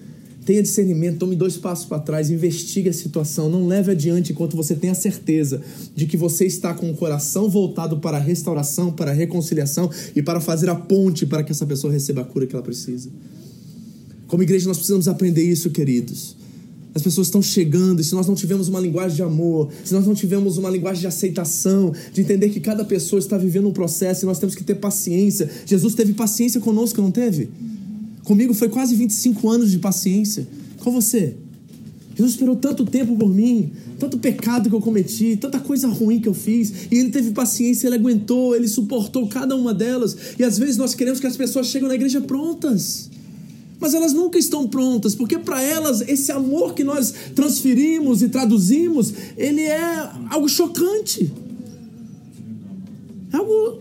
[0.45, 4.75] Tenha discernimento, tome dois passos para trás, investigue a situação, não leve adiante enquanto você
[4.75, 5.61] tem a certeza
[5.95, 10.23] de que você está com o coração voltado para a restauração, para a reconciliação e
[10.23, 13.11] para fazer a ponte para que essa pessoa receba a cura que ela precisa.
[14.27, 16.37] Como igreja, nós precisamos aprender isso, queridos.
[16.95, 20.07] As pessoas estão chegando, e se nós não tivermos uma linguagem de amor, se nós
[20.07, 24.25] não tivermos uma linguagem de aceitação, de entender que cada pessoa está vivendo um processo
[24.25, 25.49] e nós temos que ter paciência.
[25.67, 27.51] Jesus teve paciência conosco, não teve?
[28.25, 30.47] Comigo foi quase 25 anos de paciência.
[30.79, 31.37] Com você?
[32.15, 36.29] Jesus esperou tanto tempo por mim, tanto pecado que eu cometi, tanta coisa ruim que
[36.29, 40.17] eu fiz, e ele teve paciência, ele aguentou, ele suportou cada uma delas.
[40.39, 43.09] E às vezes nós queremos que as pessoas cheguem na igreja prontas.
[43.79, 49.15] Mas elas nunca estão prontas, porque para elas esse amor que nós transferimos e traduzimos,
[49.39, 51.33] ele é algo chocante.
[53.33, 53.79] É algo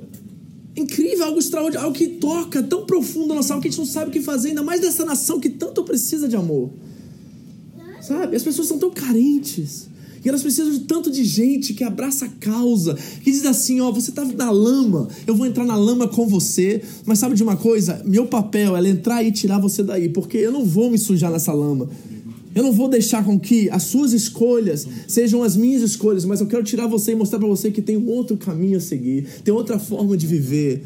[0.75, 3.85] incrível, algo extraordinário, algo que toca tão profundo na nossa alma que a gente não
[3.85, 6.69] sabe o que fazer, ainda mais dessa nação que tanto precisa de amor.
[8.01, 8.35] Sabe?
[8.35, 9.87] As pessoas são tão carentes.
[10.23, 13.91] E elas precisam de tanto de gente que abraça a causa, que diz assim: ó,
[13.91, 17.55] você tá na lama, eu vou entrar na lama com você, mas sabe de uma
[17.55, 18.01] coisa?
[18.05, 21.53] Meu papel é entrar e tirar você daí, porque eu não vou me sujar nessa
[21.53, 21.89] lama.
[22.55, 26.47] Eu não vou deixar com que as suas escolhas sejam as minhas escolhas, mas eu
[26.47, 29.53] quero tirar você e mostrar para você que tem um outro caminho a seguir, tem
[29.53, 30.83] outra forma de viver.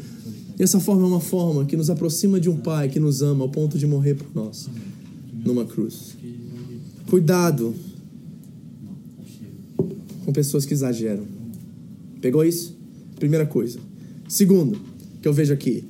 [0.58, 3.44] E essa forma é uma forma que nos aproxima de um Pai que nos ama
[3.44, 4.68] ao ponto de morrer por nós
[5.44, 6.16] numa cruz.
[7.08, 7.74] Cuidado
[10.24, 11.24] com pessoas que exageram.
[12.20, 12.76] Pegou isso?
[13.16, 13.78] Primeira coisa.
[14.28, 14.78] Segundo,
[15.20, 15.84] que eu vejo aqui,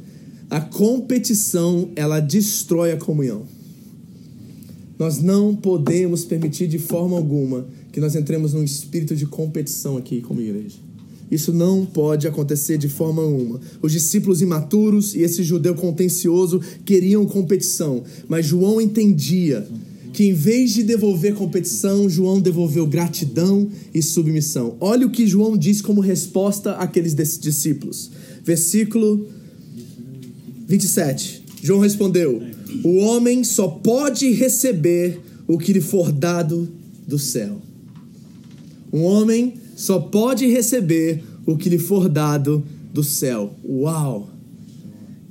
[0.51, 3.43] a competição ela destrói a comunhão.
[4.99, 10.21] Nós não podemos permitir de forma alguma que nós entremos num espírito de competição aqui
[10.21, 10.77] como igreja.
[11.31, 13.61] Isso não pode acontecer de forma alguma.
[13.83, 19.67] Os discípulos imaturos e esse judeu contencioso queriam competição, mas João entendia
[20.13, 24.77] que em vez de devolver competição, João devolveu gratidão e submissão.
[24.81, 28.13] Olha o que João diz como resposta àqueles discípulos.
[28.45, 29.27] Versículo
[30.69, 31.44] 27.
[31.65, 32.43] João respondeu:
[32.85, 36.69] O homem só pode receber o que lhe for dado
[37.09, 37.57] do céu.
[38.93, 43.55] Um homem só pode receber o que lhe for dado do céu.
[43.67, 44.29] Uau!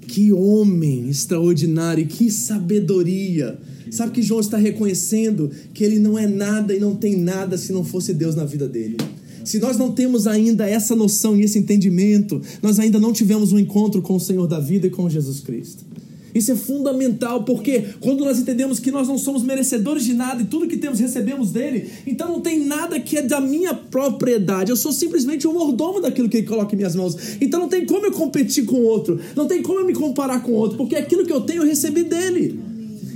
[0.07, 3.59] Que homem extraordinário, que sabedoria!
[3.91, 7.71] Sabe que João está reconhecendo que ele não é nada e não tem nada se
[7.71, 8.97] não fosse Deus na vida dele.
[9.45, 13.59] Se nós não temos ainda essa noção e esse entendimento, nós ainda não tivemos um
[13.59, 15.93] encontro com o Senhor da vida e com Jesus Cristo.
[16.33, 20.45] Isso é fundamental, porque quando nós entendemos que nós não somos merecedores de nada e
[20.45, 24.71] tudo que temos recebemos dele, então não tem nada que é da minha propriedade.
[24.71, 27.15] Eu sou simplesmente um mordomo daquilo que ele coloca em minhas mãos.
[27.39, 30.51] Então não tem como eu competir com outro, não tem como eu me comparar com
[30.53, 32.72] outro, porque aquilo que eu tenho eu recebi dele.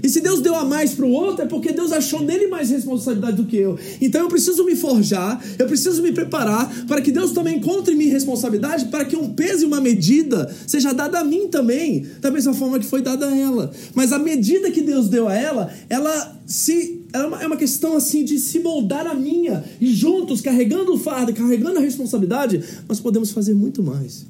[0.08, 2.70] E se Deus deu a mais para o outro, é porque Deus achou nele mais
[2.70, 3.78] responsabilidade do que eu.
[4.00, 8.14] Então eu preciso me forjar, eu preciso me preparar para que Deus também encontre minha
[8.14, 12.54] responsabilidade, para que um peso e uma medida seja dada a mim também, da mesma
[12.54, 13.70] forma que foi dada a ela.
[13.94, 17.98] Mas a medida que Deus deu a ela, ela se é uma, é uma questão
[17.98, 23.02] assim de se moldar a minha e juntos, carregando o fardo, carregando a responsabilidade, nós
[23.02, 24.26] podemos fazer muito mais.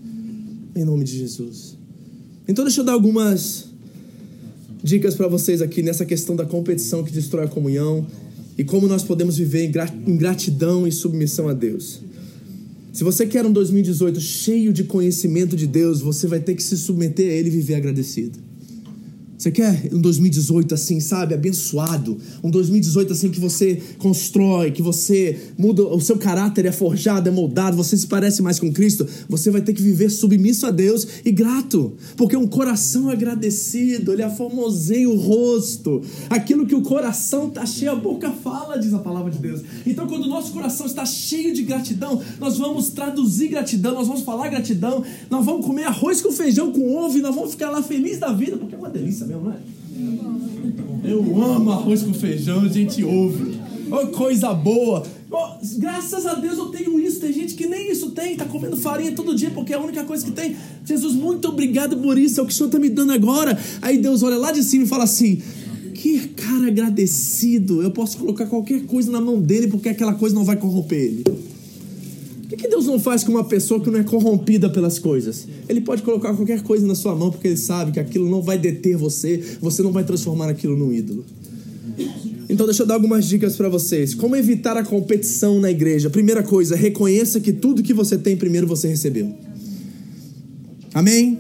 [0.75, 1.77] Em nome de Jesus.
[2.47, 3.66] Então deixa eu dar algumas
[4.83, 8.05] dicas para vocês aqui nessa questão da competição que destrói a comunhão
[8.57, 9.71] e como nós podemos viver
[10.05, 12.01] em gratidão e submissão a Deus.
[12.91, 16.75] Se você quer um 2018 cheio de conhecimento de Deus, você vai ter que se
[16.75, 18.46] submeter a Ele e viver agradecido.
[19.37, 21.35] Você quer um 2018 assim, sabe?
[21.35, 22.17] Abençoado.
[22.43, 27.31] Um 2018 assim que você constrói, que você muda, o seu caráter é forjado, é
[27.31, 29.07] moldado, você se parece mais com Cristo.
[29.29, 31.93] Você vai ter que viver submisso a Deus e grato.
[32.15, 36.01] Porque um coração agradecido, ele aformoseia o rosto.
[36.31, 39.61] Aquilo que o coração está cheio, a boca fala, diz a palavra de Deus.
[39.85, 44.23] Então, quando o nosso coração está cheio de gratidão, nós vamos traduzir gratidão, nós vamos
[44.23, 47.83] falar gratidão, nós vamos comer arroz com feijão com ovo e nós vamos ficar lá
[47.83, 49.57] felizes da vida, porque é uma delícia mesmo, não é?
[51.03, 53.57] Eu amo arroz com feijão, a gente ouve.
[53.89, 55.03] Oh, coisa boa.
[55.31, 57.19] Oh, graças a Deus eu tenho isso.
[57.19, 60.03] Tem gente que nem isso tem, tá comendo farinha todo dia porque é a única
[60.03, 60.55] coisa que tem.
[60.85, 63.57] Jesus, muito obrigado por isso, é o que o Senhor tá me dando agora.
[63.81, 65.41] Aí Deus olha lá de cima e fala assim:
[65.93, 67.81] Que cara agradecido.
[67.81, 71.23] Eu posso colocar qualquer coisa na mão dele porque aquela coisa não vai corromper ele.
[72.57, 75.47] O que Deus não faz com uma pessoa que não é corrompida pelas coisas?
[75.69, 78.57] Ele pode colocar qualquer coisa na sua mão porque ele sabe que aquilo não vai
[78.57, 81.23] deter você, você não vai transformar aquilo num ídolo.
[82.49, 84.15] Então deixa eu dar algumas dicas para vocês.
[84.15, 86.09] Como evitar a competição na igreja?
[86.09, 89.31] Primeira coisa, reconheça que tudo que você tem primeiro você recebeu.
[90.95, 91.37] Amém?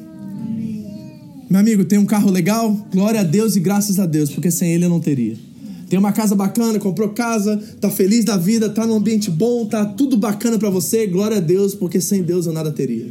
[1.49, 2.77] Meu amigo, tem um carro legal?
[2.93, 5.46] Glória a Deus e graças a Deus, porque sem ele eu não teria
[5.89, 9.85] tem uma casa bacana, comprou casa, tá feliz da vida, tá num ambiente bom, tá
[9.85, 13.09] tudo bacana para você, glória a Deus, porque sem Deus eu nada teria.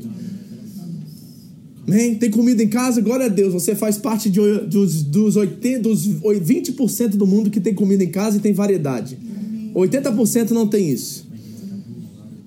[1.87, 2.17] Amém?
[2.17, 6.07] Tem comida em casa, glória a Deus, você faz parte de, dos, dos, 80, dos
[6.07, 9.17] 20% do mundo que tem comida em casa e tem variedade.
[9.75, 11.27] 80% não tem isso.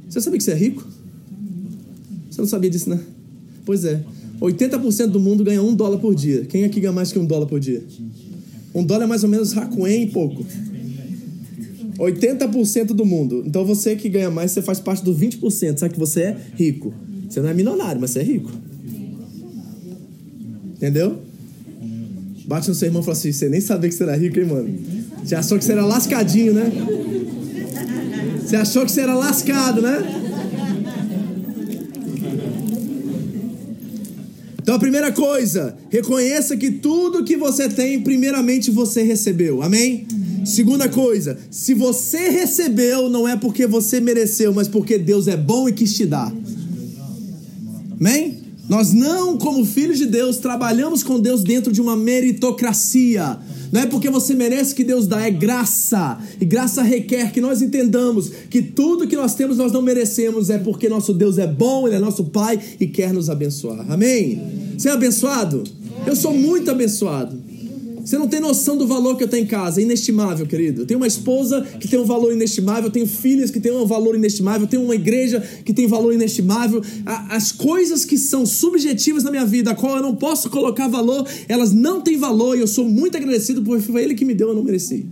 [0.09, 0.85] Você sabia que você é rico?
[2.29, 2.99] Você não sabia disso, né?
[3.65, 4.03] Pois é.
[4.41, 6.45] 80% do mundo ganha um dólar por dia.
[6.45, 7.83] Quem aqui ganha mais que um dólar por dia?
[8.73, 10.45] Um dólar é mais ou menos racuém e pouco.
[11.97, 13.43] 80% do mundo.
[13.45, 15.77] Então você que ganha mais, você faz parte dos 20%.
[15.77, 16.93] Sabe que você é rico.
[17.29, 18.51] Você não é milionário, mas você é rico.
[20.75, 21.19] Entendeu?
[22.45, 24.45] Bate no seu irmão e fala assim: você nem sabia que você era rico, hein,
[24.45, 24.79] mano?
[25.23, 26.71] Você achou que você era lascadinho, né?
[28.41, 30.28] Você achou que você era lascado, né?
[34.69, 39.63] Então a primeira coisa, reconheça que tudo que você tem, primeiramente você recebeu.
[39.63, 40.05] Amém?
[40.45, 45.67] Segunda coisa, se você recebeu, não é porque você mereceu, mas porque Deus é bom
[45.67, 46.31] e quis te dar.
[47.99, 48.37] Amém?
[48.69, 53.39] Nós não, como filhos de Deus, trabalhamos com Deus dentro de uma meritocracia.
[53.71, 56.17] Não é porque você merece que Deus dá, é graça.
[56.39, 60.57] E graça requer que nós entendamos que tudo que nós temos nós não merecemos, é
[60.57, 63.85] porque nosso Deus é bom, Ele é nosso Pai e quer nos abençoar.
[63.91, 64.41] Amém?
[64.77, 65.63] Você é abençoado?
[66.05, 67.48] Eu sou muito abençoado.
[68.09, 70.81] Você não tem noção do valor que eu tenho em casa, é inestimável, querido.
[70.81, 73.85] Eu tenho uma esposa que tem um valor inestimável, eu tenho filhas que têm um
[73.85, 76.81] valor inestimável, eu tenho uma igreja que tem valor inestimável.
[77.05, 81.27] As coisas que são subjetivas na minha vida, a qual eu não posso colocar valor,
[81.47, 84.47] elas não têm valor e eu sou muito agradecido porque foi ele que me deu,
[84.47, 85.05] eu não mereci.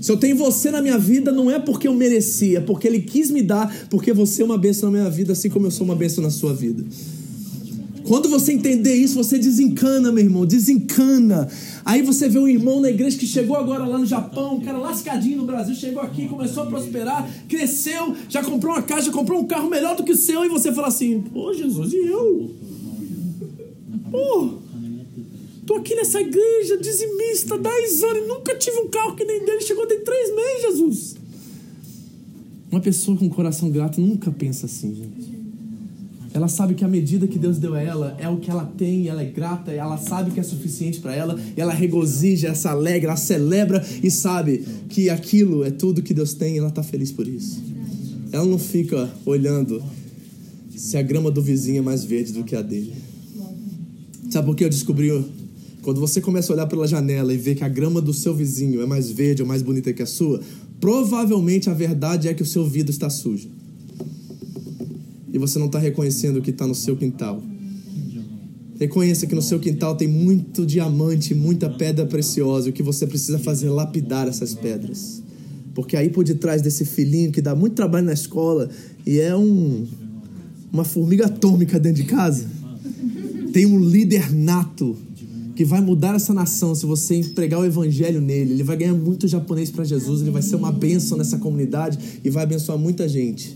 [0.00, 3.00] Se eu tenho você na minha vida, não é porque eu mereci, é porque ele
[3.00, 5.84] quis me dar, porque você é uma bênção na minha vida, assim como eu sou
[5.84, 6.84] uma bênção na sua vida.
[8.06, 11.48] Quando você entender isso, você desencana, meu irmão, desencana.
[11.84, 14.78] Aí você vê um irmão na igreja que chegou agora lá no Japão, um cara
[14.78, 19.40] lascadinho no Brasil, chegou aqui, começou a prosperar, cresceu, já comprou uma casa, já comprou
[19.40, 22.50] um carro melhor do que o seu, e você fala assim: pô, Jesus, e eu?
[24.10, 24.50] Pô,
[25.66, 29.86] tô aqui nessa igreja dizimista, 10 anos, nunca tive um carro que nem dele, chegou
[29.86, 31.16] tem 3 meses, Jesus.
[32.70, 35.35] Uma pessoa com coração grato nunca pensa assim, gente.
[36.36, 39.08] Ela sabe que a medida que Deus deu a ela é o que ela tem,
[39.08, 43.08] ela é grata, ela sabe que é suficiente para ela, ela regozija, ela se alegra,
[43.08, 47.10] ela celebra e sabe que aquilo é tudo que Deus tem e ela está feliz
[47.10, 47.62] por isso.
[48.30, 49.82] Ela não fica olhando
[50.76, 52.92] se a grama do vizinho é mais verde do que a dele.
[54.28, 55.24] Sabe por que eu descobri?
[55.80, 58.82] Quando você começa a olhar pela janela e ver que a grama do seu vizinho
[58.82, 60.42] é mais verde ou mais bonita que a sua,
[60.78, 63.48] provavelmente a verdade é que o seu vidro está sujo
[65.36, 67.42] e você não está reconhecendo o que está no seu quintal.
[68.80, 72.68] Reconheça que no seu quintal tem muito diamante, muita pedra preciosa.
[72.68, 75.22] E o que você precisa fazer é lapidar essas pedras.
[75.74, 78.70] Porque aí por detrás desse filhinho que dá muito trabalho na escola
[79.04, 79.86] e é um,
[80.72, 82.46] uma formiga atômica dentro de casa,
[83.52, 84.96] tem um líder nato
[85.54, 88.54] que vai mudar essa nação se você empregar o evangelho nele.
[88.54, 92.30] Ele vai ganhar muito japonês para Jesus, ele vai ser uma bênção nessa comunidade e
[92.30, 93.54] vai abençoar muita gente.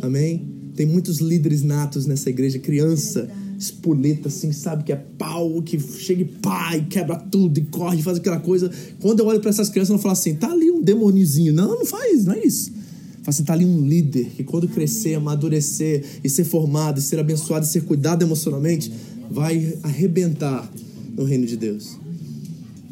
[0.00, 0.49] Amém?
[0.74, 3.28] Tem muitos líderes natos nessa igreja, criança,
[3.58, 4.84] espoleta, assim, sabe?
[4.84, 8.70] Que é pau, que chega e pá, e quebra tudo, e corre, faz aquela coisa.
[9.00, 11.52] Quando eu olho para essas crianças, eu não falo assim, tá ali um demonizinho.
[11.52, 12.70] Não, não faz, não é isso.
[12.70, 17.18] Fala assim, tá ali um líder que quando crescer, amadurecer e ser formado, e ser
[17.18, 18.90] abençoado, e ser cuidado emocionalmente,
[19.30, 20.70] vai arrebentar
[21.14, 21.98] no reino de Deus.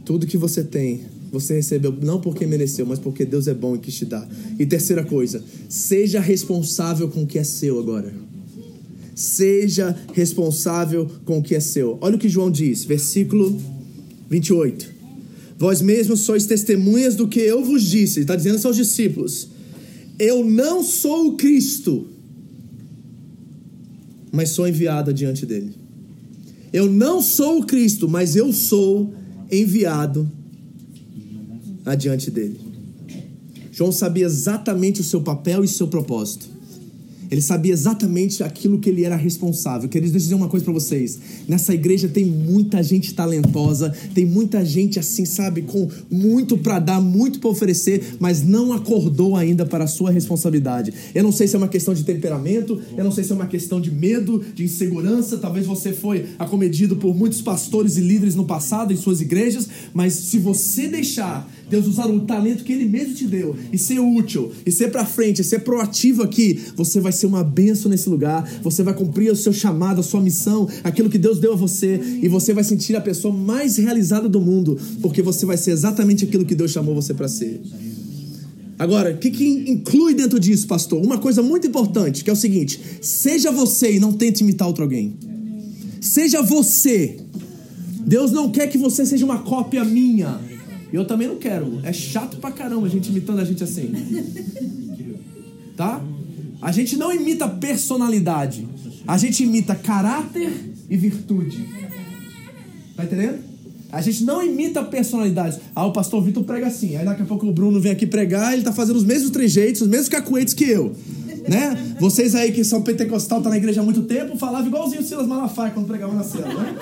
[0.04, 3.78] Tudo que você tem você recebeu não porque mereceu, mas porque Deus é bom e
[3.78, 4.28] quis te dar.
[4.58, 8.12] E terceira coisa, seja responsável com o que é seu agora.
[9.14, 11.98] Seja responsável com o que é seu.
[12.00, 13.60] Olha o que João diz, versículo
[14.30, 14.98] 28.
[15.58, 18.20] Vós mesmos sois testemunhas do que eu vos disse.
[18.20, 19.48] Está dizendo aos discípulos:
[20.18, 22.06] Eu não sou o Cristo,
[24.30, 25.74] mas sou enviado diante dele.
[26.72, 29.12] Eu não sou o Cristo, mas eu sou
[29.50, 30.30] enviado
[31.88, 32.58] adiante dele.
[33.72, 36.58] João sabia exatamente o seu papel e seu propósito.
[37.30, 39.88] Ele sabia exatamente aquilo que ele era responsável.
[39.88, 41.18] Queridos, deixa eu dizer uma coisa para vocês.
[41.46, 47.00] Nessa igreja tem muita gente talentosa, tem muita gente assim, sabe, com muito para dar,
[47.00, 50.92] muito para oferecer, mas não acordou ainda para a sua responsabilidade.
[51.14, 53.46] Eu não sei se é uma questão de temperamento, eu não sei se é uma
[53.46, 55.36] questão de medo, de insegurança.
[55.36, 60.14] Talvez você foi acomedido por muitos pastores e líderes no passado em suas igrejas, mas
[60.14, 64.52] se você deixar Deus usar o talento que Ele mesmo te deu e ser útil,
[64.64, 68.48] e ser para frente, e ser proativo aqui, você vai ser uma benção nesse lugar,
[68.62, 72.00] você vai cumprir o seu chamado, a sua missão, aquilo que Deus deu a você,
[72.22, 76.24] e você vai sentir a pessoa mais realizada do mundo, porque você vai ser exatamente
[76.24, 77.60] aquilo que Deus chamou você para ser.
[78.78, 81.04] Agora, o que, que inclui dentro disso, pastor?
[81.04, 84.84] Uma coisa muito importante, que é o seguinte: seja você e não tente imitar outro
[84.84, 85.14] alguém.
[86.00, 87.16] Seja você.
[88.06, 90.40] Deus não quer que você seja uma cópia minha.
[90.92, 91.80] Eu também não quero.
[91.82, 93.92] É chato pra caramba a gente imitando a gente assim.
[95.76, 96.02] Tá?
[96.60, 98.66] A gente não imita personalidade.
[99.06, 100.50] A gente imita caráter
[100.90, 101.64] e virtude.
[102.96, 103.38] Tá entendendo?
[103.92, 105.60] A gente não imita personalidades.
[105.74, 106.96] Ah, o pastor Vitor prega assim.
[106.96, 109.82] Aí daqui a pouco o Bruno vem aqui pregar, ele tá fazendo os mesmos trejeitos,
[109.82, 110.94] os mesmos cacuetes que eu
[111.48, 111.94] né?
[111.98, 115.26] Vocês aí que são pentecostal, tá na igreja há muito tempo, falava igualzinho o Silas
[115.26, 116.76] Malafaia quando pregava na cela, né?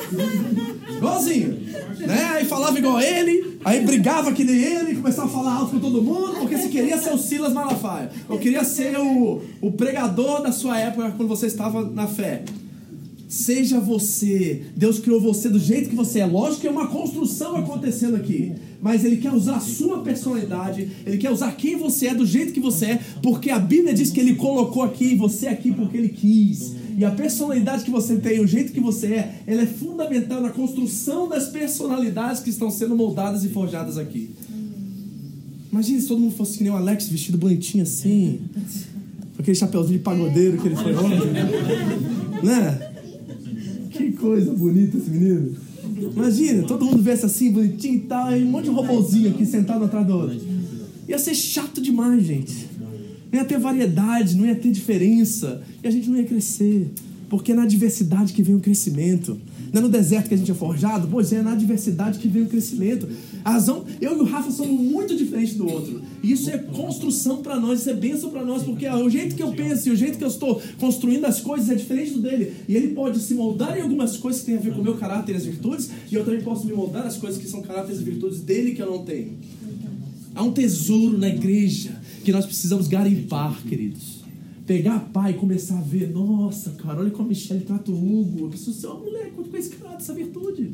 [0.96, 1.58] Igualzinho,
[2.00, 2.24] né?
[2.34, 6.02] Aí falava igual ele, aí brigava que nem ele, começava a falar alto com todo
[6.02, 8.10] mundo, porque se queria ser o Silas Malafaia.
[8.28, 12.42] Eu queria ser o, o pregador da sua época quando você estava na fé.
[13.28, 14.62] Seja você.
[14.76, 16.26] Deus criou você do jeito que você é.
[16.26, 18.52] Lógico que é uma construção acontecendo aqui.
[18.80, 20.88] Mas Ele quer usar a sua personalidade.
[21.04, 23.00] Ele quer usar quem você é do jeito que você é.
[23.22, 26.74] Porque a Bíblia diz que Ele colocou aqui você aqui porque Ele quis.
[26.96, 30.50] E a personalidade que você tem, o jeito que você é, ela é fundamental na
[30.50, 34.30] construção das personalidades que estão sendo moldadas e forjadas aqui.
[35.70, 38.40] Imagina se todo mundo fosse que nem o Alex, vestido bonitinho assim.
[39.34, 41.32] Com aquele chapeuzinho de pagodeiro que ele foi ontem.
[42.42, 42.95] Né?
[44.18, 45.56] Coisa bonita esse menino.
[46.14, 49.84] Imagina, todo mundo vê assim, bonitinho e tal, e um monte de robozinho aqui sentado
[49.84, 50.40] atrás do outro.
[51.08, 52.66] Ia ser chato demais, gente.
[53.30, 55.62] Não ia ter variedade, não ia ter diferença.
[55.82, 56.90] E a gente não ia crescer.
[57.28, 59.38] Porque é na diversidade que vem o crescimento.
[59.76, 61.06] Não é no deserto que a gente é forjado?
[61.06, 63.06] Pois é, na diversidade que vem o crescimento.
[63.44, 66.00] A razão, eu e o Rafa somos muito diferentes do outro.
[66.22, 69.52] Isso é construção para nós, isso é bênção para nós, porque o jeito que eu
[69.52, 72.54] penso e o jeito que eu estou construindo as coisas é diferente do dele.
[72.66, 74.96] E ele pode se moldar em algumas coisas que têm a ver com o meu
[74.96, 78.00] caráter e as virtudes, e eu também posso me moldar nas coisas que são caráteres
[78.00, 79.34] e virtudes dele que eu não tenho.
[80.34, 84.15] Há um tesouro na igreja que nós precisamos garimpar, queridos
[84.66, 88.46] pegar pai e começar a ver, nossa, cara, olha como a Michelle trata o Hugo.
[88.46, 90.70] Eu preciso ser uma mulher com esse cara, essa virtude.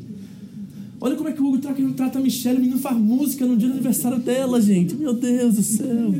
[0.99, 3.55] Olha como é que o Hugo trata, trata a Michelle, o menino faz música no
[3.55, 4.95] dia do aniversário dela, gente.
[4.95, 6.11] Meu Deus do céu.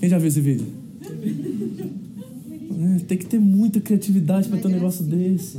[0.00, 0.66] Quem já viu esse vídeo?
[2.80, 5.58] É, tem que ter muita criatividade para ter um negócio desse.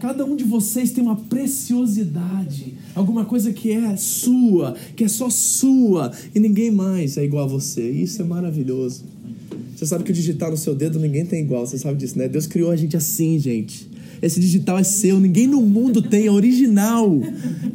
[0.00, 5.30] Cada um de vocês tem uma preciosidade, alguma coisa que é sua, que é só
[5.30, 7.88] sua e ninguém mais é igual a você.
[7.88, 9.04] Isso é maravilhoso.
[9.74, 12.28] Você sabe que o digital no seu dedo ninguém tem igual, você sabe disso, né?
[12.28, 13.88] Deus criou a gente assim, gente.
[14.22, 17.20] Esse digital é seu, ninguém no mundo tem, é original.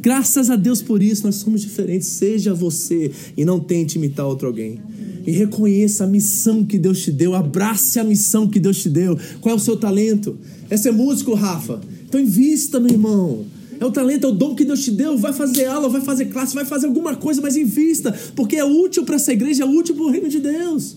[0.00, 2.08] Graças a Deus por isso, nós somos diferentes.
[2.08, 4.80] Seja você e não tente imitar outro alguém.
[5.24, 9.16] E reconheça a missão que Deus te deu, abrace a missão que Deus te deu.
[9.40, 10.36] Qual é o seu talento?
[10.68, 11.80] É ser músico, Rafa?
[12.12, 13.46] Então invista, meu irmão.
[13.80, 15.16] É o talento, é o dom que Deus te deu.
[15.16, 19.02] Vai fazer aula, vai fazer classe, vai fazer alguma coisa, mas invista, porque é útil
[19.02, 20.94] para essa igreja, é útil para o reino de Deus.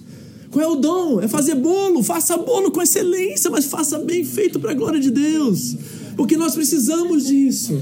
[0.51, 1.22] Qual é o dom?
[1.22, 2.03] É fazer bolo.
[2.03, 5.78] Faça bolo com excelência, mas faça bem feito para a glória de Deus.
[6.18, 7.82] Porque nós precisamos disso.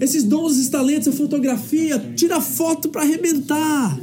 [0.00, 3.96] Esses dons, esses talentos, a fotografia, tira foto para arrebentar.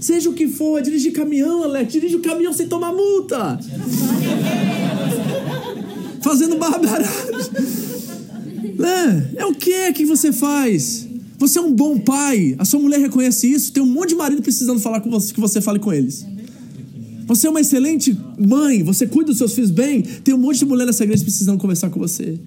[0.00, 3.58] Seja o que for, dirige caminhão, Alex, dirige o caminhão sem tomar multa.
[6.22, 7.29] Fazendo barbaragem.
[8.84, 11.06] É, é o que que você faz?
[11.38, 12.54] Você é um bom pai.
[12.58, 13.72] A sua mulher reconhece isso.
[13.72, 16.26] Tem um monte de marido precisando falar com você, que você fale com eles.
[17.26, 18.82] Você é uma excelente mãe.
[18.82, 20.02] Você cuida dos seus filhos bem.
[20.02, 22.38] Tem um monte de mulher nessa igreja precisando conversar com você.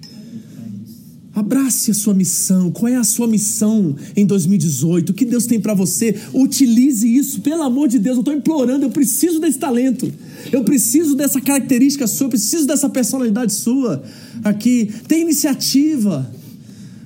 [1.34, 2.70] Abrace a sua missão.
[2.70, 5.10] Qual é a sua missão em 2018?
[5.10, 6.14] O que Deus tem para você?
[6.32, 8.16] Utilize isso, pelo amor de Deus.
[8.16, 8.84] Eu estou implorando.
[8.84, 10.12] Eu preciso desse talento.
[10.52, 12.26] Eu preciso dessa característica sua.
[12.26, 14.02] Eu preciso dessa personalidade sua
[14.44, 14.88] aqui.
[15.08, 16.30] Tem iniciativa.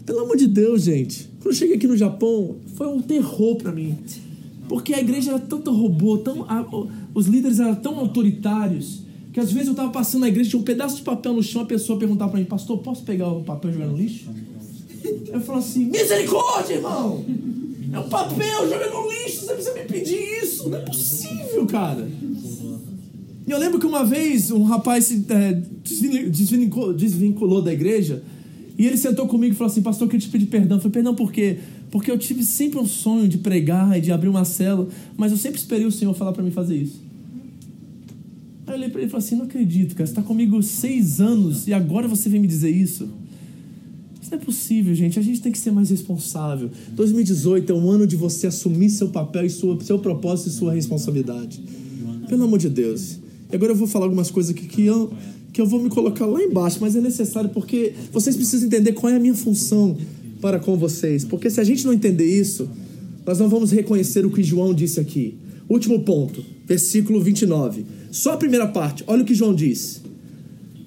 [0.04, 1.28] Pelo amor de Deus, gente.
[1.40, 3.96] Quando eu cheguei aqui no Japão, foi um terror para mim.
[4.68, 6.46] Porque a igreja era tanto robô, tão,
[7.14, 9.07] os líderes eram tão autoritários
[9.40, 11.66] às vezes eu estava passando na igreja, tinha um pedaço de papel no chão, a
[11.66, 14.28] pessoa perguntava para mim, pastor, posso pegar o papel e jogar no lixo?
[15.32, 17.24] Eu falo assim, misericórdia, irmão!
[17.92, 20.68] É um papel, joga no lixo, você precisa me pedir isso.
[20.68, 22.08] Não é possível, cara.
[23.46, 28.22] E eu lembro que uma vez um rapaz se é, desvinculou, desvinculou, da igreja
[28.76, 30.76] e ele sentou comigo e falou assim, pastor, eu queria te pedir perdão.
[30.76, 31.58] Eu falei, perdão por quê?
[31.90, 34.86] Porque eu tive sempre um sonho de pregar e de abrir uma cela,
[35.16, 37.07] mas eu sempre esperei o Senhor falar para mim fazer isso.
[38.68, 41.20] Aí eu olhei para ele e falei assim: não acredito, cara, você está comigo seis
[41.20, 43.08] anos e agora você vem me dizer isso?
[44.20, 45.18] Isso não é possível, gente.
[45.18, 46.70] A gente tem que ser mais responsável.
[46.92, 50.72] 2018 é um ano de você assumir seu papel e sua, seu propósito e sua
[50.74, 51.62] responsabilidade.
[52.28, 53.18] Pelo amor de Deus.
[53.50, 55.10] E agora eu vou falar algumas coisas aqui que eu,
[55.50, 59.10] que eu vou me colocar lá embaixo, mas é necessário porque vocês precisam entender qual
[59.10, 59.96] é a minha função
[60.42, 61.24] para com vocês.
[61.24, 62.68] Porque se a gente não entender isso,
[63.24, 65.38] nós não vamos reconhecer o que João disse aqui.
[65.70, 67.97] Último ponto, versículo 29.
[68.10, 69.04] Só a primeira parte.
[69.06, 70.02] Olha o que João diz.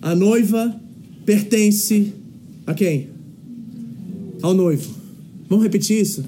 [0.01, 0.75] A noiva
[1.25, 2.13] pertence
[2.65, 3.09] a quem?
[4.41, 4.89] Ao noivo.
[5.47, 6.23] Vamos repetir isso?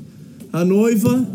[0.52, 1.28] A noiva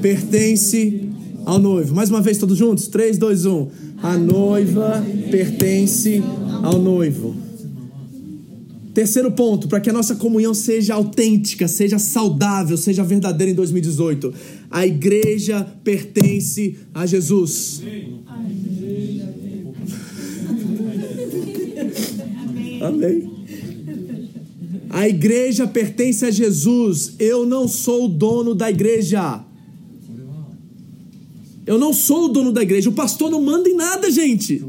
[0.00, 1.08] pertence
[1.44, 1.94] ao noivo.
[1.94, 2.86] Mais uma vez, todos juntos?
[2.88, 3.68] 3, 2, 1.
[4.02, 6.22] A noiva pertence
[6.62, 7.34] ao noivo.
[8.94, 14.32] Terceiro ponto, para que a nossa comunhão seja autêntica, seja saudável, seja verdadeira em 2018.
[14.74, 17.80] A igreja pertence a Jesus.
[22.82, 23.30] Amém.
[24.90, 27.12] A igreja pertence a Jesus.
[27.20, 29.44] Eu não sou o dono da igreja.
[31.64, 32.90] Eu não sou o dono da igreja.
[32.90, 34.60] O pastor não manda em nada, gente.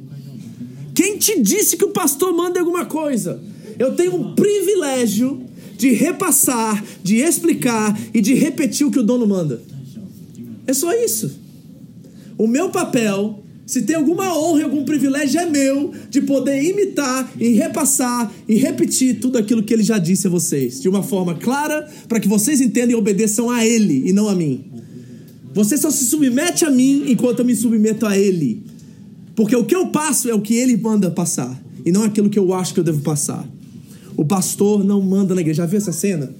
[0.93, 3.41] Quem te disse que o pastor manda em alguma coisa?
[3.79, 5.41] Eu tenho um privilégio
[5.75, 9.73] de repassar, de explicar e de repetir o que o dono manda.
[10.67, 11.39] É só isso.
[12.37, 17.31] O meu papel, se tem alguma honra e algum privilégio, é meu de poder imitar
[17.39, 21.35] e repassar e repetir tudo aquilo que ele já disse a vocês, de uma forma
[21.35, 24.65] clara, para que vocês entendam e obedeçam a ele e não a mim.
[25.53, 28.61] Você só se submete a mim enquanto eu me submeto a ele.
[29.35, 32.39] Porque o que eu passo é o que ele manda passar, e não aquilo que
[32.39, 33.47] eu acho que eu devo passar.
[34.17, 35.63] O pastor não manda na igreja.
[35.63, 36.33] Já viu essa cena?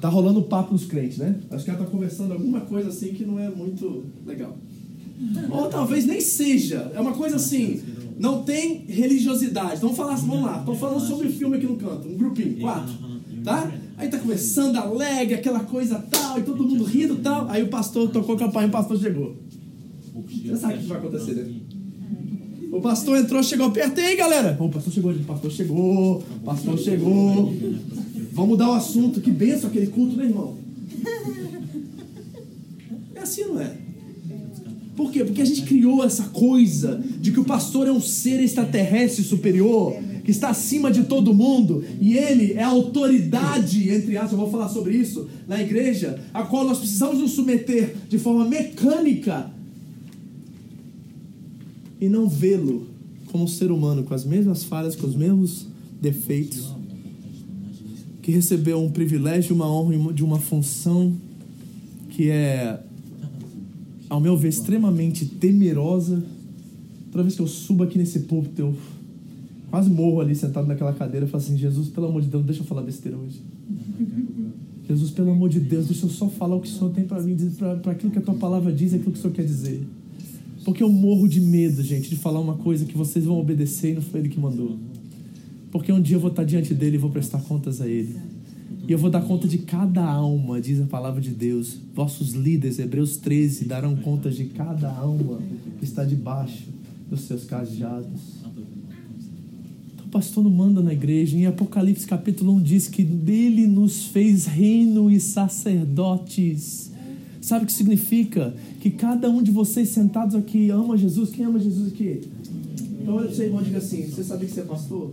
[0.00, 1.36] Tá rolando papo nos crentes, né?
[1.50, 4.56] Acho que ela tá conversando alguma coisa assim que não é muito legal.
[5.50, 6.90] Ou talvez nem seja.
[6.94, 7.80] É uma coisa assim.
[8.18, 9.80] Não tem religiosidade.
[9.80, 10.58] Vamos falar, vamos lá.
[10.58, 12.08] Estão falando sobre filme aqui no canto.
[12.08, 12.94] Um grupinho, quatro.
[13.44, 13.70] Tá?
[13.96, 17.48] Aí tá começando, alegre, aquela coisa tal, e todo mundo rindo tal.
[17.50, 19.36] Aí o pastor tocou a campainha e o pastor chegou.
[20.14, 21.54] Você sabe o que vai acontecer, né?
[22.72, 24.56] O pastor entrou, chegou perto, e aí galera?
[24.60, 27.52] O pastor chegou, o pastor chegou, o pastor chegou.
[28.40, 30.56] Vamos mudar o assunto, que benção aquele culto, né, irmão?
[33.14, 33.76] É assim, não é?
[34.96, 35.22] Por quê?
[35.22, 39.94] Porque a gente criou essa coisa de que o pastor é um ser extraterrestre superior,
[40.24, 44.50] que está acima de todo mundo, e ele é a autoridade, entre aspas, eu vou
[44.50, 49.50] falar sobre isso, na igreja, a qual nós precisamos nos submeter de forma mecânica
[52.00, 52.86] e não vê-lo
[53.26, 55.66] como um ser humano com as mesmas falhas, com os mesmos
[56.00, 56.79] defeitos,
[58.22, 61.14] que recebeu um privilégio, uma honra de uma função
[62.10, 62.80] que é,
[64.08, 66.22] ao meu ver, extremamente temerosa.
[67.10, 68.74] Toda vez que eu subo aqui nesse púlpito, eu
[69.70, 72.62] quase morro ali sentado naquela cadeira e falo assim: Jesus, pelo amor de Deus, deixa
[72.62, 73.40] eu falar besteira hoje.
[74.88, 77.22] Jesus, pelo amor de Deus, deixa eu só falar o que o Senhor tem para
[77.22, 77.36] mim,
[77.80, 79.86] para aquilo que a tua palavra diz, aquilo que o Senhor quer dizer.
[80.64, 83.94] Porque eu morro de medo, gente, de falar uma coisa que vocês vão obedecer e
[83.94, 84.76] não foi ele que mandou.
[85.70, 88.16] Porque um dia eu vou estar diante dele e vou prestar contas a ele.
[88.88, 91.78] E eu vou dar conta de cada alma, diz a palavra de Deus.
[91.94, 95.38] Vossos líderes, Hebreus 13, darão conta de cada alma
[95.78, 96.64] que está debaixo
[97.08, 98.20] dos seus cajados.
[99.94, 101.36] Então o pastor não manda na igreja.
[101.36, 106.90] Em Apocalipse capítulo 1 diz que dele nos fez reino e sacerdotes.
[107.40, 108.54] Sabe o que significa?
[108.80, 111.30] Que cada um de vocês sentados aqui ama Jesus.
[111.30, 112.22] Quem ama Jesus aqui?
[113.10, 115.10] Então olha para seu irmão e diga assim: Você sabia que você é pastor?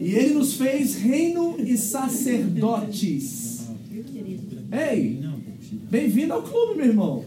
[0.00, 3.60] E ele nos fez reino e sacerdotes.
[4.72, 5.20] Ei,
[5.88, 7.24] bem-vindo ao clube, meu irmão.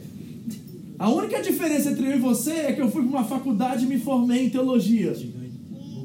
[0.99, 3.87] A única diferença entre eu e você é que eu fui para uma faculdade e
[3.87, 5.15] me formei em teologia.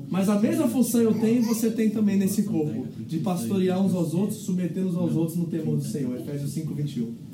[0.08, 4.14] Mas a mesma função eu tenho, você tem também nesse corpo, de pastorear uns aos
[4.14, 6.16] outros, submeter uns aos outros no temor do Senhor.
[6.16, 7.27] Efésios 5, 21.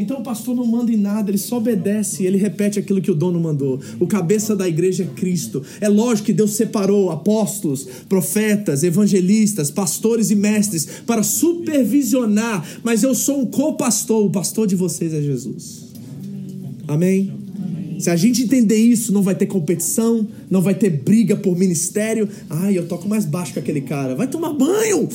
[0.00, 3.14] Então o pastor não manda em nada, ele só obedece, ele repete aquilo que o
[3.14, 3.78] dono mandou.
[4.00, 5.62] O cabeça da igreja é Cristo.
[5.78, 13.14] É lógico que Deus separou apóstolos, profetas, evangelistas, pastores e mestres para supervisionar, mas eu
[13.14, 15.90] sou um co-pastor, o pastor de vocês é Jesus.
[16.88, 17.30] Amém?
[17.98, 22.26] Se a gente entender isso, não vai ter competição, não vai ter briga por ministério.
[22.48, 24.14] Ai, eu toco mais baixo que aquele cara.
[24.14, 25.06] Vai tomar banho!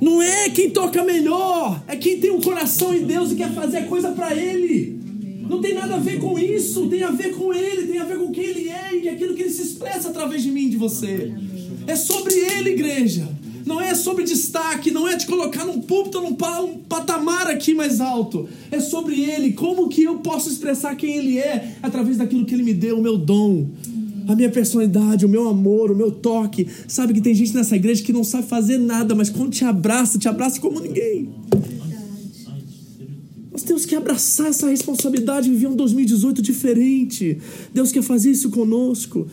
[0.00, 3.86] Não é quem toca melhor, é quem tem um coração em Deus e quer fazer
[3.86, 4.98] coisa para Ele.
[5.48, 8.18] Não tem nada a ver com isso, tem a ver com Ele, tem a ver
[8.18, 11.32] com quem Ele é e aquilo que Ele se expressa através de mim de você.
[11.86, 13.28] É sobre Ele, igreja.
[13.66, 18.46] Não é sobre destaque, não é te colocar num púlpito, num patamar aqui mais alto.
[18.70, 22.62] É sobre Ele, como que eu posso expressar quem Ele é através daquilo que Ele
[22.62, 23.66] me deu, o meu dom
[24.26, 26.66] a minha personalidade, o meu amor, o meu toque.
[26.88, 30.18] Sabe que tem gente nessa igreja que não sabe fazer nada, mas quando te abraça,
[30.18, 31.28] te abraça como ninguém.
[33.52, 37.38] Nós temos que abraçar essa responsabilidade, viver um 2018 diferente.
[37.72, 39.26] Deus quer fazer isso conosco.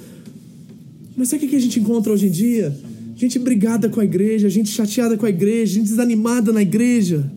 [1.18, 2.76] Mas sabe o que a gente encontra hoje em dia?
[3.16, 7.32] Gente brigada com a igreja, gente chateada com a igreja, gente desanimada na igreja.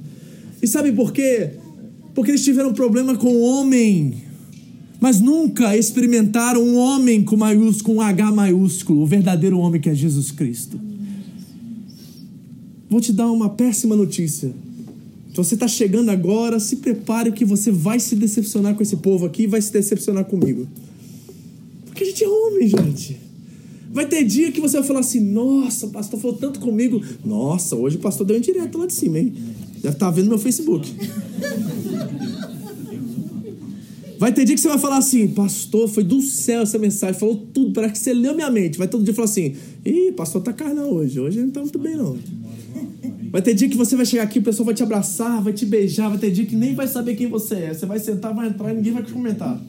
[0.63, 1.51] E sabe por quê?
[2.15, 4.24] Porque eles tiveram problema com o homem
[5.05, 9.95] mas nunca experimentaram um homem com maiúsculo, um H maiúsculo, o verdadeiro homem que é
[9.95, 10.81] Jesus Cristo.
[12.89, 14.49] Vou te dar uma péssima notícia.
[15.29, 19.27] Se você está chegando agora, se prepare que você vai se decepcionar com esse povo
[19.27, 20.67] aqui e vai se decepcionar comigo.
[21.85, 23.19] Porque a gente é homem, gente.
[23.93, 27.03] Vai ter dia que você vai falar assim: Nossa, o pastor falou tanto comigo.
[27.23, 29.35] Nossa, hoje o pastor deu um direto lá de cima, hein?
[29.83, 30.91] Deve estar tá vendo meu Facebook.
[34.19, 37.37] Vai ter dia que você vai falar assim, pastor, foi do céu essa mensagem, falou
[37.53, 38.79] tudo, parece que você leu minha mente.
[38.79, 39.55] Vai todo dia falar assim,
[39.85, 42.17] ih, pastor tá carnal hoje, hoje não tá muito bem não.
[43.31, 45.67] Vai ter dia que você vai chegar aqui, o pessoal vai te abraçar, vai te
[45.67, 47.75] beijar, vai ter dia que nem vai saber quem você é.
[47.75, 49.61] Você vai sentar, vai entrar e ninguém vai te comentar.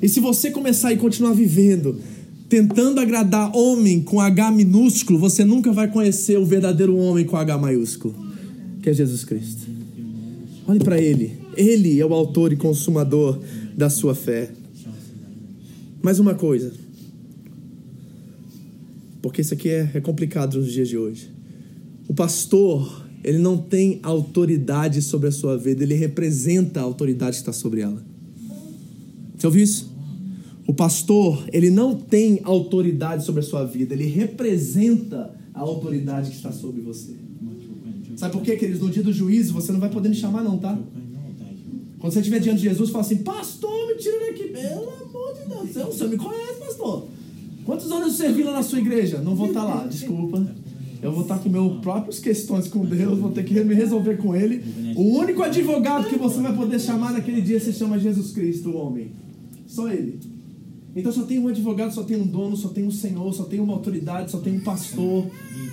[0.00, 1.98] E se você começar e continuar vivendo,
[2.48, 7.58] tentando agradar homem com H minúsculo, você nunca vai conhecer o verdadeiro homem com H
[7.58, 8.14] maiúsculo,
[8.82, 9.66] que é Jesus Cristo.
[10.68, 11.38] Olhe para ele.
[11.56, 13.38] Ele é o autor e consumador
[13.76, 14.50] da sua fé.
[16.02, 16.72] Mais uma coisa,
[19.20, 21.30] porque isso aqui é, é complicado nos dias de hoje.
[22.08, 27.42] O pastor, ele não tem autoridade sobre a sua vida, ele representa a autoridade que
[27.42, 28.02] está sobre ela.
[29.36, 29.92] Você ouviu isso?
[30.66, 36.36] O pastor, ele não tem autoridade sobre a sua vida, ele representa a autoridade que
[36.36, 37.12] está sobre você.
[38.16, 38.80] Sabe por quê, queridos?
[38.80, 40.78] No dia do juízo, você não vai poder me chamar, não, tá?
[42.02, 44.48] Quando você estiver diante de Jesus, fala assim: Pastor, me tira daqui.
[44.48, 47.06] Pelo amor de Deus, você, você me conhece, pastor.
[47.64, 49.18] Quantos anos você serviu lá na sua igreja?
[49.18, 50.44] Não vou estar lá, desculpa.
[51.00, 54.34] Eu vou estar com meus próprias questões com Deus, vou ter que me resolver com
[54.34, 54.64] Ele.
[54.96, 58.76] O único advogado que você vai poder chamar naquele dia se chama Jesus Cristo, o
[58.76, 59.12] homem.
[59.68, 60.18] Só Ele.
[60.94, 63.60] Então só tem um advogado, só tem um dono, só tem um senhor, só tem
[63.60, 65.26] uma autoridade, só tem um pastor.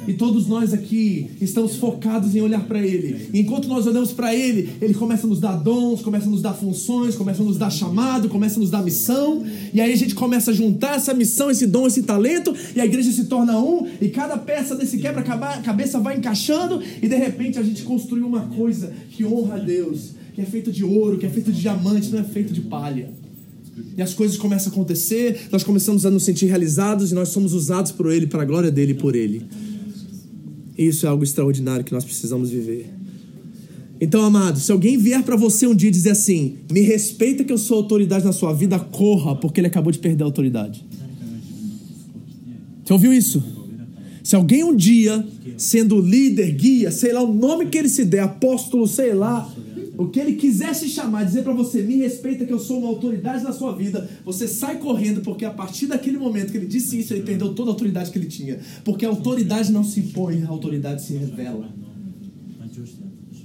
[0.07, 3.29] E todos nós aqui estamos focados em olhar para Ele.
[3.33, 6.41] E enquanto nós olhamos para Ele, Ele começa a nos dar dons, começa a nos
[6.41, 9.43] dar funções, começa a nos dar chamado, começa a nos dar missão.
[9.73, 12.85] E aí a gente começa a juntar essa missão, esse dom, esse talento, e a
[12.85, 17.63] igreja se torna um, e cada peça desse quebra-cabeça vai encaixando, e de repente a
[17.63, 21.29] gente construiu uma coisa que honra a Deus, que é feito de ouro, que é
[21.29, 23.09] feito de diamante, não é feito de palha.
[23.97, 27.53] E as coisas começam a acontecer, nós começamos a nos sentir realizados e nós somos
[27.53, 29.43] usados por Ele, para a glória dele e por Ele.
[30.77, 32.89] Isso é algo extraordinário que nós precisamos viver.
[34.01, 37.57] Então, amado, se alguém vier para você um dia dizer assim: me respeita que eu
[37.57, 40.85] sou autoridade na sua vida, corra, porque ele acabou de perder a autoridade.
[42.85, 43.43] Você ouviu isso?
[44.23, 45.25] Se alguém um dia,
[45.57, 49.51] sendo líder, guia, sei lá o nome que ele se der, apóstolo, sei lá,
[49.99, 52.87] o que ele quiser se chamar, dizer para você, me respeita que eu sou uma
[52.87, 56.97] autoridade na sua vida, você sai correndo, porque a partir daquele momento que ele disse
[56.97, 58.61] isso, ele perdeu toda a autoridade que ele tinha.
[58.85, 61.69] Porque a autoridade não se impõe, a autoridade se revela.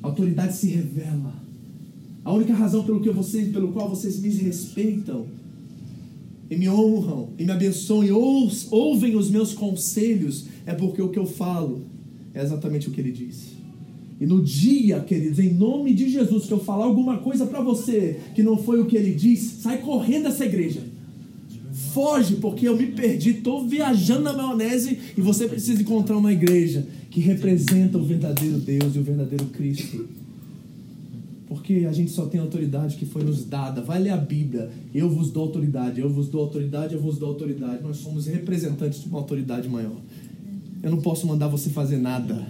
[0.00, 1.34] A autoridade se revela.
[2.24, 5.26] A única razão pelo, que vocês, pelo qual vocês me respeitam
[6.48, 11.18] e me honram e me abençoam e ouvem os meus conselhos é porque o que
[11.18, 11.82] eu falo
[12.32, 13.63] é exatamente o que ele disse.
[14.20, 18.20] E no dia, queridos, em nome de Jesus, que eu falar alguma coisa para você
[18.34, 20.80] que não foi o que ele disse, sai correndo dessa igreja.
[21.92, 26.86] Foge, porque eu me perdi, estou viajando na maionese e você precisa encontrar uma igreja
[27.10, 30.08] que representa o verdadeiro Deus e o verdadeiro Cristo.
[31.46, 33.80] Porque a gente só tem autoridade que foi nos dada.
[33.80, 34.70] Vai ler a Bíblia.
[34.92, 37.82] Eu vos dou autoridade, eu vos dou autoridade, eu vos dou autoridade.
[37.82, 39.96] Nós somos representantes de uma autoridade maior.
[40.82, 42.44] Eu não posso mandar você fazer nada.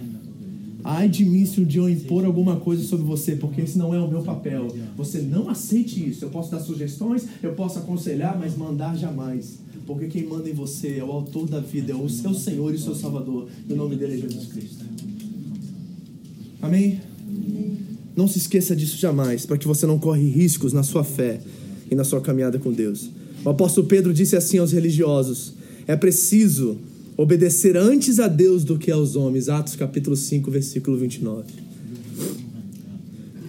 [0.87, 3.91] Ai de mim se um dia eu impor alguma coisa sobre você, porque esse não
[3.91, 4.67] é o meu papel.
[4.95, 6.23] Você não aceite isso.
[6.23, 9.57] Eu posso dar sugestões, eu posso aconselhar, mas mandar jamais.
[9.87, 12.75] Porque quem manda em você é o autor da vida, é o seu Senhor e
[12.75, 13.47] o seu Salvador.
[13.67, 14.85] E o nome dele é Jesus Cristo.
[16.61, 17.01] Amém?
[18.15, 21.41] Não se esqueça disso jamais, para que você não corre riscos na sua fé
[21.89, 23.09] e na sua caminhada com Deus.
[23.43, 25.53] O apóstolo Pedro disse assim aos religiosos:
[25.87, 26.77] é preciso
[27.17, 29.49] obedecer antes a Deus do que aos homens.
[29.49, 31.45] Atos capítulo 5, versículo 29.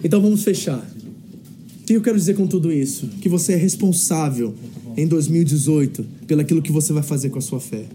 [0.03, 0.79] Então vamos fechar.
[1.81, 3.07] O que eu quero dizer com tudo isso?
[3.21, 4.53] Que você é responsável
[4.95, 7.85] em 2018 pelaquilo que você vai fazer com a sua fé.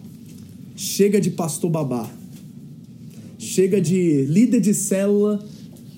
[0.77, 2.11] Chega de pastor babá.
[3.39, 5.45] Chega de líder de célula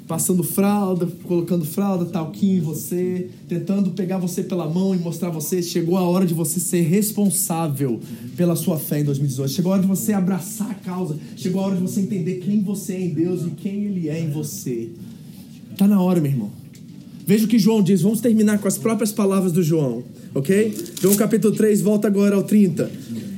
[0.07, 5.63] passando fralda, colocando fralda, talquinho em você, tentando pegar você pela mão e mostrar você.
[5.63, 8.01] Chegou a hora de você ser responsável
[8.37, 9.51] pela sua fé em 2018.
[9.51, 11.17] Chegou a hora de você abraçar a causa.
[11.37, 14.21] Chegou a hora de você entender quem você é em Deus e quem Ele é
[14.21, 14.91] em você.
[15.77, 16.65] Tá na hora, meu irmão.
[17.27, 18.03] Veja o que João diz.
[18.03, 20.75] Vamos terminar com as próprias palavras do João, ok?
[21.01, 22.91] João capítulo 3, volta agora ao 30.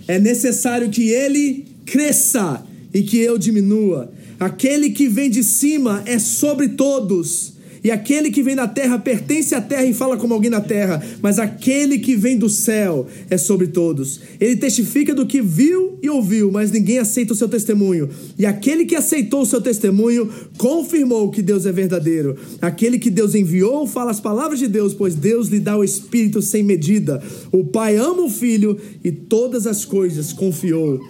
[0.09, 4.11] É necessário que ele cresça e que eu diminua.
[4.39, 7.57] Aquele que vem de cima é sobre todos.
[7.87, 11.01] E aquele que vem da terra pertence à terra e fala como alguém na terra,
[11.22, 14.20] mas aquele que vem do céu é sobre todos.
[14.41, 18.09] Ele testifica do que viu e ouviu, mas ninguém aceita o seu testemunho.
[18.37, 20.28] E aquele que aceitou o seu testemunho
[20.59, 22.37] confirmou que Deus é verdadeiro.
[22.61, 26.43] Aquele que Deus enviou fala as palavras de Deus, pois Deus lhe dá o Espírito
[26.43, 27.22] sem medida.
[27.53, 31.01] O Pai ama o Filho e todas as coisas confiou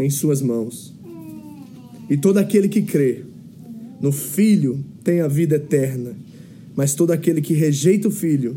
[0.00, 0.93] em suas mãos.
[2.08, 3.24] E todo aquele que crê
[4.00, 6.14] no Filho tem a vida eterna,
[6.76, 8.56] mas todo aquele que rejeita o Filho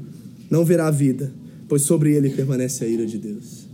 [0.49, 1.31] não verá a vida,
[1.67, 3.67] pois sobre ele permanece a ira de Deus.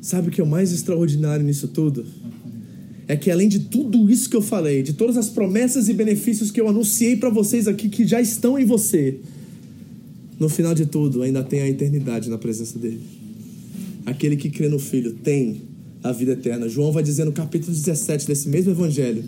[0.00, 2.04] Sabe o que é o mais extraordinário nisso tudo?
[3.08, 6.50] É que além de tudo isso que eu falei, de todas as promessas e benefícios
[6.50, 9.18] que eu anunciei para vocês aqui que já estão em você,
[10.38, 13.00] no final de tudo ainda tem a eternidade na presença dele.
[14.04, 15.62] Aquele que crê no Filho tem
[16.08, 16.68] a vida eterna.
[16.68, 19.24] João vai dizer no capítulo 17 desse mesmo evangelho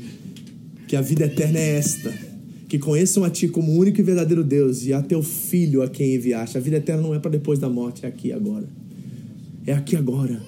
[0.86, 2.12] que a vida eterna é esta:
[2.68, 6.14] que conheçam a ti como único e verdadeiro Deus e a teu filho a quem
[6.14, 6.56] enviaste.
[6.56, 8.68] A vida eterna não é para depois da morte, é aqui agora.
[9.66, 10.40] É aqui agora.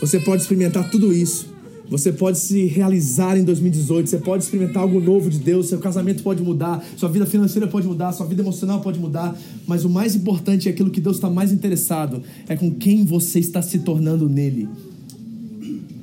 [0.00, 1.54] Você pode experimentar tudo isso
[1.88, 6.22] Você pode se realizar em 2018, você pode experimentar algo novo de Deus, seu casamento
[6.22, 10.14] pode mudar, sua vida financeira pode mudar, sua vida emocional pode mudar, mas o mais
[10.16, 14.28] importante é aquilo que Deus está mais interessado, é com quem você está se tornando
[14.28, 14.68] nele.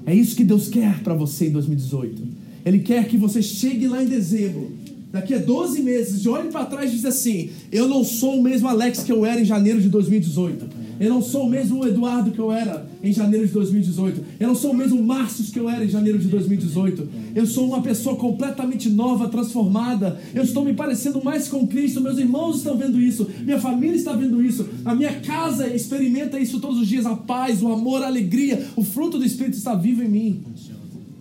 [0.06, 2.24] É isso que Deus quer para você em 2018.
[2.66, 4.72] Ele quer que você chegue lá em dezembro,
[5.12, 8.68] daqui a 12 meses, olhe para trás e diz assim: Eu não sou o mesmo
[8.68, 10.82] Alex que eu era em janeiro de 2018.
[11.02, 14.24] Eu não sou o mesmo Eduardo que eu era em janeiro de 2018.
[14.40, 17.10] Eu não sou o mesmo Márcio que eu era em janeiro de 2018.
[17.34, 20.22] Eu sou uma pessoa completamente nova, transformada.
[20.32, 22.00] Eu estou me parecendo mais com Cristo.
[22.02, 23.28] Meus irmãos estão vendo isso.
[23.44, 24.70] Minha família está vendo isso.
[24.86, 27.08] A minha casa experimenta isso todos os dias.
[27.08, 28.68] A paz, o amor, a alegria.
[28.76, 30.44] O fruto do Espírito está vivo em mim.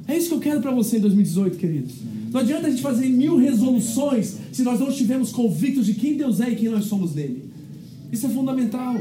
[0.07, 1.95] É isso que eu quero para você em 2018, queridos.
[2.31, 6.41] Não adianta a gente fazer mil resoluções se nós não estivermos convictos de quem Deus
[6.41, 7.45] é e quem nós somos nele.
[8.13, 8.97] Isso é fundamental.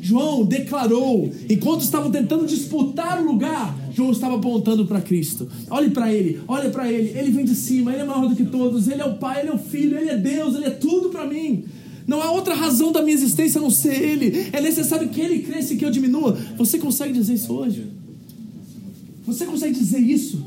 [0.00, 5.46] João declarou, enquanto estavam tentando disputar o lugar, João estava apontando para Cristo.
[5.68, 7.18] Olhe para ele, olhe para ele.
[7.18, 9.50] Ele vem de cima, ele é maior do que todos, ele é o Pai, ele
[9.50, 11.64] é o Filho, ele é Deus, ele é tudo para mim.
[12.06, 14.48] Não há outra razão da minha existência a não ser Ele.
[14.52, 16.36] É necessário que Ele cresça e que eu diminua.
[16.56, 17.86] Você consegue dizer isso hoje?
[19.24, 20.44] Você consegue dizer isso?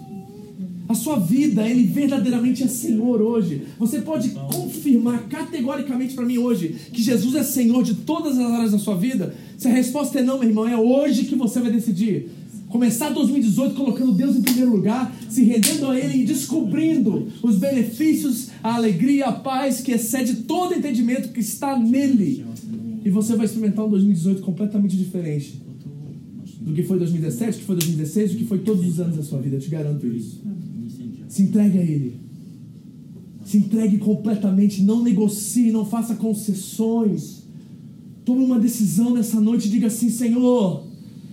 [0.94, 3.64] A sua vida, Ele verdadeiramente é Senhor hoje.
[3.78, 8.72] Você pode confirmar categoricamente para mim hoje que Jesus é Senhor de todas as áreas
[8.72, 9.36] da sua vida?
[9.58, 12.30] Se a resposta é não, meu irmão, é hoje que você vai decidir.
[12.70, 18.50] Começar 2018 colocando Deus em primeiro lugar, se rendendo a Ele e descobrindo os benefícios,
[18.64, 22.46] a alegria, a paz que excede todo entendimento que está nele.
[23.04, 25.62] E você vai experimentar um 2018 completamente diferente
[26.62, 29.24] do que foi 2017, do que foi 2016, do que foi todos os anos da
[29.24, 29.58] sua vida.
[29.58, 30.42] Eu te garanto isso.
[31.34, 32.16] Se entregue a Ele.
[33.44, 34.84] Se entregue completamente.
[34.84, 37.42] Não negocie, não faça concessões.
[38.24, 40.84] Tome uma decisão nessa noite e diga assim: Senhor,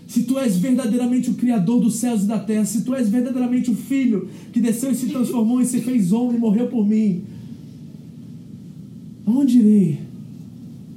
[0.09, 3.70] se tu és verdadeiramente o Criador dos céus e da terra, se tu és verdadeiramente
[3.70, 7.20] o Filho que desceu e se transformou e se fez homem e morreu por mim,
[9.26, 10.01] aonde irei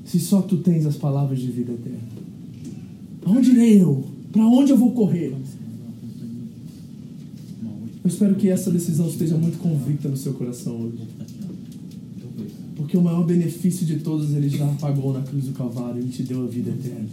[0.06, 2.00] se só tu tens as palavras de vida eterna?
[3.26, 4.06] Aonde irei eu?
[4.32, 5.36] Para onde eu vou correr?
[8.04, 11.08] Eu espero que essa decisão esteja muito convicta no seu coração hoje.
[12.76, 16.22] Porque o maior benefício de todos ele já pagou na cruz do Calvário e te
[16.22, 17.08] deu a vida eterna.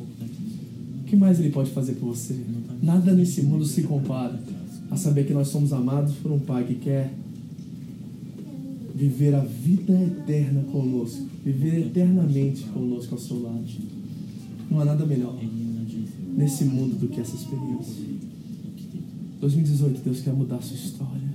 [1.00, 2.34] O que mais ele pode fazer por você?
[2.82, 4.42] Nada nesse mundo se compara
[4.90, 7.14] a saber que nós somos amados por um Pai que quer
[8.92, 13.64] viver a vida eterna conosco, viver eternamente conosco ao seu lado.
[14.68, 15.38] Não há nada melhor
[16.36, 18.19] nesse mundo do que essa experiência.
[19.40, 21.30] 2018, Deus quer mudar a sua história.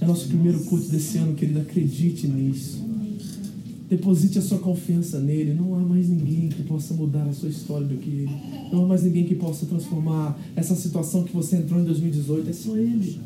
[0.00, 1.60] É nosso primeiro culto desse ano, querido.
[1.60, 2.82] Acredite nisso.
[3.88, 5.52] Deposite a sua confiança nele.
[5.52, 8.30] Não há mais ninguém que possa mudar a sua história do que ele.
[8.72, 12.48] Não há mais ninguém que possa transformar essa situação que você entrou em 2018.
[12.48, 13.18] É só ele.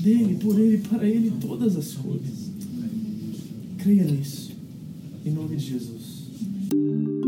[0.00, 2.50] Dele, por ele, para ele, todas as coisas.
[3.78, 4.52] Creia nisso.
[5.26, 7.27] Em nome de Jesus.